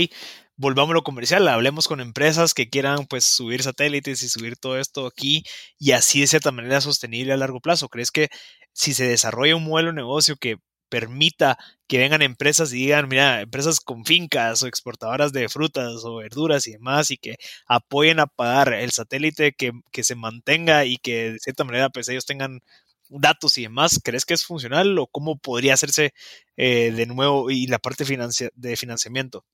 [0.58, 5.43] volvámoslo comercial, hablemos con empresas que quieran pues subir satélites y subir todo esto aquí
[5.80, 7.88] y así de cierta manera sostenible a largo plazo.
[7.88, 8.30] ¿Crees que
[8.74, 10.58] si se desarrolla un modelo de negocio que
[10.92, 16.18] permita que vengan empresas y digan, mira, empresas con fincas o exportadoras de frutas o
[16.18, 20.98] verduras y demás, y que apoyen a pagar el satélite que, que se mantenga y
[20.98, 22.62] que de cierta manera pues ellos tengan
[23.10, 26.14] datos y demás, ¿crees que es funcional o cómo podría hacerse
[26.58, 29.46] eh, de nuevo y la parte de financiamiento?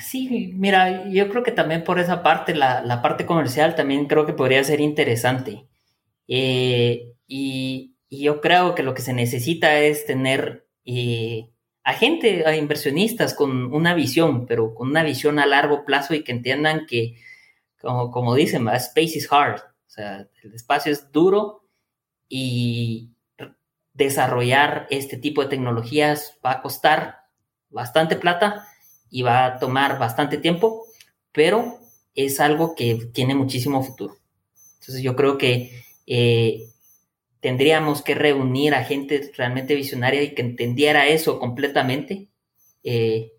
[0.00, 4.32] Sí, mira, yo creo que también por esa parte, la, parte comercial también creo que
[4.32, 5.66] podría ser interesante.
[6.28, 11.50] Eh, y, yo creo que lo que se necesita es tener eh,
[11.82, 16.24] a gente, a inversionistas con una visión, pero con una visión a largo plazo y
[16.24, 17.16] que entiendan que,
[17.80, 19.60] como, como dicen, space is hard.
[19.60, 21.68] O sea, el espacio es duro
[22.28, 23.10] y
[23.92, 27.18] desarrollar este tipo de tecnologías va a costar
[27.70, 28.66] bastante plata
[29.10, 30.84] y va a tomar bastante tiempo,
[31.32, 31.78] pero
[32.14, 34.16] es algo que tiene muchísimo futuro.
[34.80, 36.68] Entonces yo creo que eh,
[37.44, 42.30] tendríamos que reunir a gente realmente visionaria y que entendiera eso completamente,
[42.82, 43.32] eh,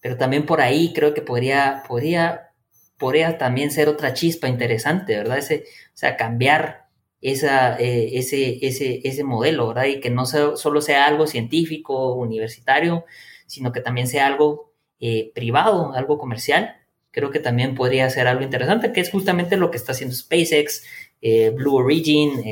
[0.00, 2.54] pero también por ahí creo que podría, podría
[2.96, 5.36] podría también ser otra chispa interesante, ¿verdad?
[5.36, 6.86] Ese, o sea, cambiar
[7.20, 9.84] esa, eh, ese, ese, ese modelo, ¿verdad?
[9.84, 13.04] Y que no solo sea algo científico, universitario,
[13.46, 16.78] sino que también sea algo eh, privado, algo comercial.
[17.10, 20.86] Creo que también podría ser algo interesante, que es justamente lo que está haciendo SpaceX,
[21.20, 22.42] eh, Blue Origin,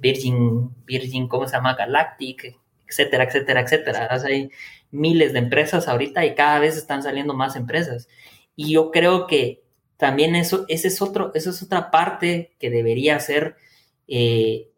[0.00, 1.74] Virgin, Virgin, ¿cómo se llama?
[1.74, 2.56] Galactic,
[2.88, 4.08] etcétera, etcétera, etcétera.
[4.24, 4.50] Hay
[4.90, 8.08] miles de empresas ahorita y cada vez están saliendo más empresas.
[8.56, 9.62] Y yo creo que
[9.96, 13.56] también eso, ese es otro, eso es otra parte que debería ser,
[14.08, 14.70] eh,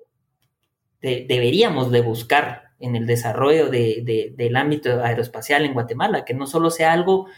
[1.01, 6.93] deberíamos de buscar en el desarrollo del ámbito aeroespacial en Guatemala, que no solo sea
[6.93, 7.29] algo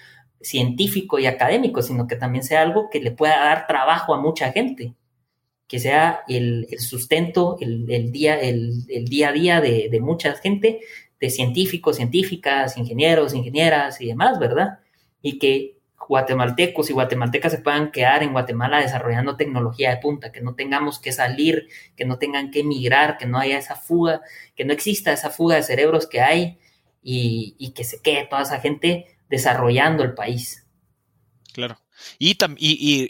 [0.41, 4.51] científico y académico, sino que también sea algo que le pueda dar trabajo a mucha
[4.53, 4.95] gente,
[5.67, 10.81] que sea el, sustento, el, día, el, día a día de, de mucha gente,
[11.21, 14.81] de científicos, científicas, ingenieros, ingenieras y demás, ¿verdad?
[15.23, 20.41] Y que guatemaltecos y guatemaltecas se puedan quedar en Guatemala desarrollando tecnología de punta, que
[20.41, 24.21] no tengamos que salir, que no tengan que emigrar, que no haya esa fuga,
[24.55, 26.59] que no exista esa fuga de cerebros que hay
[27.03, 30.67] y, y que se quede toda esa gente desarrollando el país.
[31.53, 31.79] Claro.
[32.19, 32.37] Y,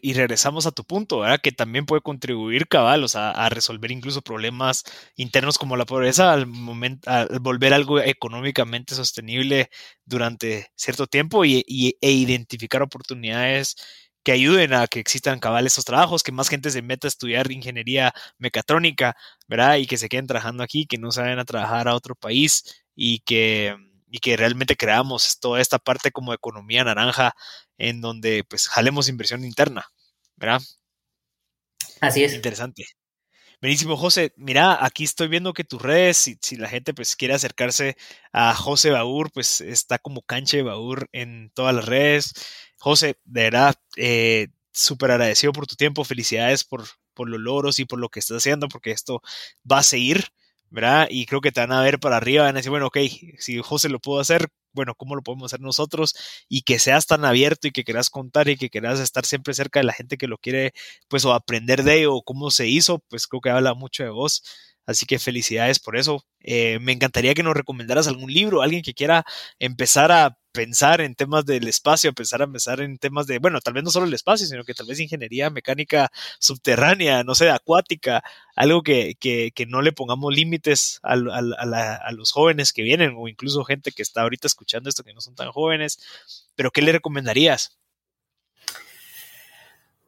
[0.03, 1.41] y, regresamos a tu punto, ¿verdad?
[1.43, 4.85] Que también puede contribuir cabal, a, resolver incluso problemas
[5.17, 9.71] internos como la pobreza al, momento, al volver algo económicamente sostenible
[10.05, 11.65] durante cierto tiempo y,
[12.01, 13.77] e identificar oportunidades
[14.23, 17.53] que ayuden a que existan cabal esos trabajos, que más gente se meta a estudiar
[17.53, 19.17] ingeniería mecatrónica,
[19.49, 19.77] ¿verdad?
[19.77, 22.85] Y que se queden trabajando aquí, que no se vayan a trabajar a otro país
[22.97, 23.77] y que
[24.15, 27.35] y que realmente creamos toda esta parte como economía naranja
[27.79, 29.87] en donde pues jalemos inversión interna,
[30.37, 30.63] ¿verdad?
[32.01, 32.35] Así es.
[32.35, 32.87] Interesante.
[33.61, 34.35] Buenísimo, José.
[34.37, 37.97] Mira, aquí estoy viendo que tus redes, si, si, la gente pues quiere acercarse
[38.31, 42.35] a José Baur, pues está como Canche Baur en todas las redes.
[42.79, 46.05] José, de verdad, eh, súper agradecido por tu tiempo.
[46.05, 49.23] Felicidades por, por los logros y por lo que estás haciendo, porque esto
[49.71, 50.27] va a seguir.
[50.75, 51.07] ¿Verdad?
[51.11, 52.99] Y creo que te van a ver para arriba, van a decir, bueno, ok,
[53.39, 56.15] si José lo pudo hacer, bueno, ¿cómo lo podemos hacer nosotros?
[56.49, 59.79] Y que seas tan abierto y que quieras contar y que quieras estar siempre cerca
[59.81, 60.73] de la gente que lo quiere,
[61.09, 64.43] pues, o aprender de o cómo se hizo, pues creo que habla mucho de vos.
[64.87, 66.25] Así que felicidades por eso.
[66.41, 69.25] Eh, me encantaría que nos recomendaras algún libro, alguien que quiera
[69.59, 73.75] empezar a pensar en temas del espacio, pensar a pensar en temas de, bueno, tal
[73.75, 78.23] vez no solo el espacio, sino que tal vez ingeniería mecánica subterránea, no sé, acuática,
[78.55, 82.83] algo que, que, que no le pongamos límites a, a, a, a, los jóvenes que
[82.83, 85.99] vienen o incluso gente que está ahorita escuchando esto que no son tan jóvenes,
[86.55, 87.77] pero ¿qué le recomendarías?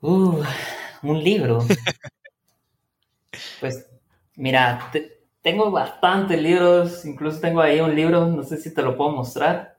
[0.00, 0.44] Uh,
[1.02, 1.66] un libro.
[3.60, 3.86] pues
[4.36, 8.96] mira, te, tengo bastantes libros, incluso tengo ahí un libro, no sé si te lo
[8.96, 9.78] puedo mostrar.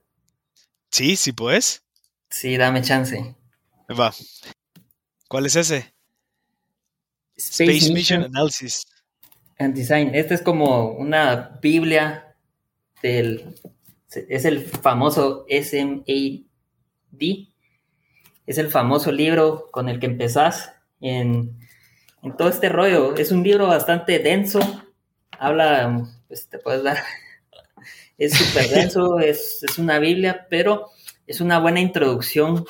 [0.92, 1.84] Sí, sí puedes.
[2.30, 3.36] Sí, dame chance.
[3.90, 4.14] Va.
[5.28, 5.94] ¿Cuál es ese?
[7.36, 8.86] Space, Space Mission, Analysis.
[9.60, 10.14] And Design.
[10.14, 12.36] Este es como una Biblia
[13.02, 13.56] del.
[14.12, 16.46] Es el famoso SMAD.
[18.46, 21.60] Es el famoso libro con el que empezás en,
[22.24, 23.16] en todo este rollo.
[23.16, 24.60] Es un libro bastante denso.
[25.40, 26.98] Habla, pues te puedes dar
[28.18, 30.88] es súper denso, es, es, una Biblia, pero
[31.26, 32.66] es una buena introducción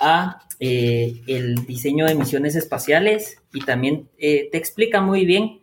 [0.00, 5.60] a eh, el diseño de misiones espaciales y también eh, te explica muy bien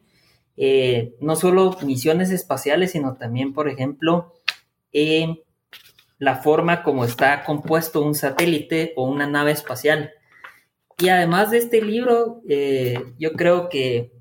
[0.57, 4.33] eh, no solo misiones espaciales, sino también, por ejemplo,
[6.19, 10.11] la forma como está compuesto un satélite o una nave espacial.
[11.01, 12.41] Y además de este libro,
[13.17, 14.11] yo creo que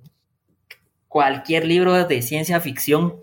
[1.09, 3.21] cualquier libro de ciencia ficción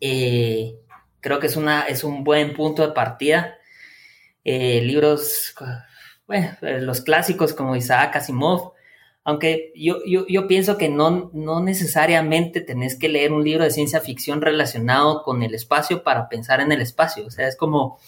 [0.00, 0.74] eh,
[1.20, 3.58] creo que es, una, es un buen punto de partida.
[4.44, 5.54] Eh, libros,
[6.26, 8.72] bueno, los clásicos como Isaac Asimov,
[9.24, 13.70] aunque yo, yo, yo, pienso que no, no necesariamente tenés que leer un libro de
[13.70, 17.26] ciencia ficción relacionado con el espacio para pensar en el espacio.
[17.26, 17.98] O sea, es como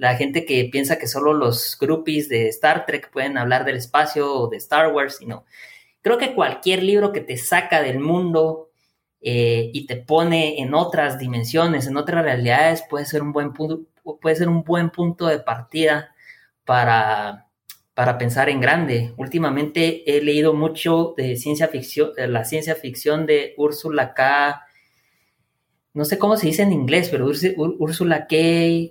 [0.00, 4.32] la gente que piensa que solo los groupies de Star Trek pueden hablar del espacio
[4.32, 5.44] o de Star Wars, sino
[6.00, 8.70] creo que cualquier libro que te saca del mundo
[9.20, 13.82] eh, y te pone en otras dimensiones, en otras realidades, puede ser un buen punto,
[14.22, 16.14] puede ser un buen punto de partida
[16.64, 17.48] para,
[17.92, 19.12] para pensar en grande.
[19.18, 24.64] Últimamente he leído mucho de ciencia ficción, de la ciencia ficción de Úrsula K.
[25.92, 28.34] No sé cómo se dice en inglés, pero Úrsula K.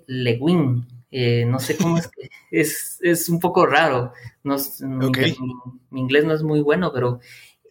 [0.05, 0.98] Le Guin.
[1.12, 4.14] Eh, no sé cómo es que es, es un poco raro.
[4.43, 4.55] No,
[5.07, 5.36] okay.
[5.39, 5.53] mi,
[5.89, 7.20] mi, inglés no es muy bueno, pero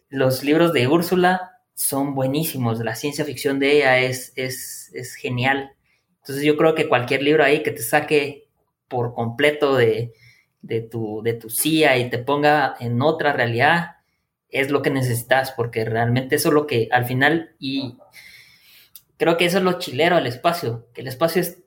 [0.09, 2.79] los libros de Úrsula son buenísimos.
[2.79, 5.71] La ciencia ficción de ella es, es, es genial.
[6.21, 8.49] Entonces yo creo que cualquier libro ahí que te saque
[8.87, 10.13] por completo de,
[10.61, 13.97] de, tu, de tu CIA y te ponga en otra realidad
[14.49, 17.97] es lo que necesitas, porque realmente eso es lo que al final, y
[19.17, 21.63] creo que eso es lo chilero al espacio, que el espacio es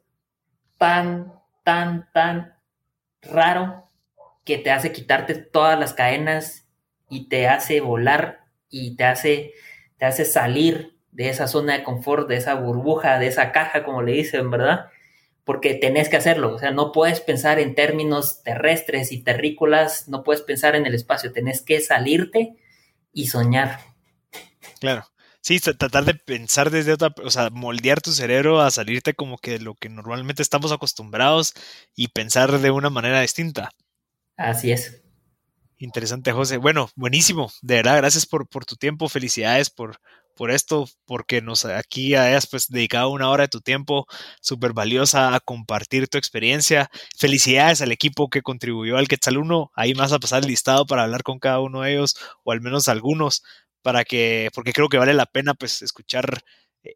[0.78, 2.54] tan, tan, tan
[3.22, 3.88] raro
[4.44, 6.68] que te hace quitarte todas las cadenas
[7.08, 9.52] y te hace volar y te hace
[10.02, 14.02] te hace salir de esa zona de confort, de esa burbuja, de esa caja, como
[14.02, 14.86] le dicen, ¿verdad?
[15.44, 20.24] Porque tenés que hacerlo, o sea, no puedes pensar en términos terrestres y terrícolas, no
[20.24, 22.56] puedes pensar en el espacio, tenés que salirte
[23.12, 23.78] y soñar.
[24.80, 25.04] Claro.
[25.42, 29.52] Sí, tratar de pensar desde otra, o sea, moldear tu cerebro a salirte como que
[29.52, 31.52] de lo que normalmente estamos acostumbrados
[31.96, 33.70] y pensar de una manera distinta.
[34.36, 35.02] Así es.
[35.78, 36.58] Interesante, José.
[36.58, 37.50] Bueno, buenísimo.
[37.60, 39.08] De verdad, gracias por, por tu tiempo.
[39.08, 39.98] Felicidades por,
[40.36, 44.06] por esto, porque nos aquí hayas pues dedicado una hora de tu tiempo
[44.40, 46.88] súper valiosa a compartir tu experiencia.
[47.18, 49.72] Felicidades al equipo que contribuyó al Quetzal 1.
[49.74, 52.60] Ahí más a pasar el listado para hablar con cada uno de ellos, o al
[52.60, 53.42] menos algunos,
[53.82, 56.42] para que, porque creo que vale la pena pues escuchar.
[56.84, 56.94] Eh,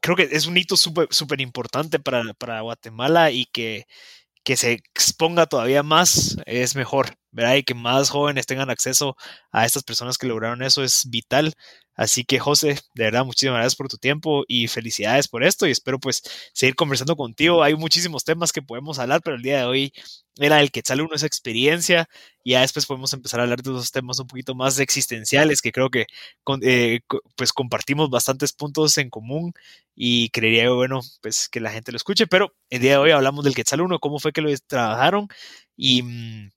[0.00, 3.86] creo que es un hito súper súper importante para, para Guatemala y que,
[4.44, 7.56] que se exponga todavía más es mejor, ¿verdad?
[7.56, 9.16] Y que más jóvenes tengan acceso
[9.52, 11.54] a estas personas que lograron eso es vital.
[11.94, 15.70] Así que José, de verdad, muchísimas gracias por tu tiempo y felicidades por esto y
[15.70, 16.22] espero pues
[16.52, 17.62] seguir conversando contigo.
[17.62, 19.92] Hay muchísimos temas que podemos hablar, pero el día de hoy
[20.38, 22.08] era el que sale uno esa experiencia
[22.44, 25.72] y ya después podemos empezar a hablar de esos temas un poquito más existenciales que
[25.72, 26.06] creo que
[26.62, 27.00] eh,
[27.36, 29.52] pues compartimos bastantes puntos en común
[29.94, 33.44] y creería bueno pues que la gente lo escuche, pero el día de hoy hablamos
[33.44, 35.28] del Quetzal 1, cómo fue que lo trabajaron
[35.76, 36.50] y mm,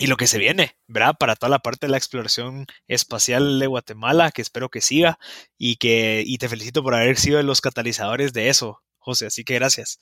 [0.00, 1.14] y lo que se viene, ¿verdad?
[1.20, 5.18] Para toda la parte de la exploración espacial de Guatemala, que espero que siga
[5.58, 9.44] y que y te felicito por haber sido de los catalizadores de eso, José, así
[9.44, 10.00] que gracias.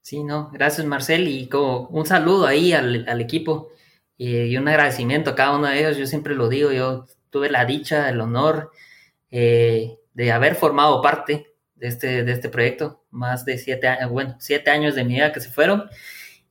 [0.00, 3.68] Sí, no, gracias Marcel y como un saludo ahí al, equipo
[4.16, 7.66] y, un agradecimiento a cada uno de ellos, yo siempre lo digo, yo tuve la
[7.66, 8.70] dicha, el honor
[9.30, 14.36] eh, de haber formado parte de este, de este proyecto, más de siete años, bueno,
[14.40, 15.90] siete años de mi vida que se fueron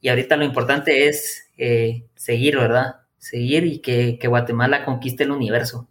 [0.03, 2.97] y ahorita lo importante es eh, seguir, ¿verdad?
[3.19, 5.87] Seguir y que, Guatemala conquiste el universo.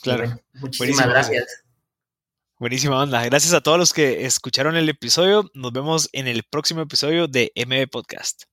[0.00, 0.40] Claro.
[0.54, 1.64] muchísimas gracias.
[2.58, 3.22] Buenísima onda.
[3.26, 5.50] Gracias a todos los que escucharon el episodio.
[5.52, 8.44] Nos vemos en el próximo episodio de MB Podcast.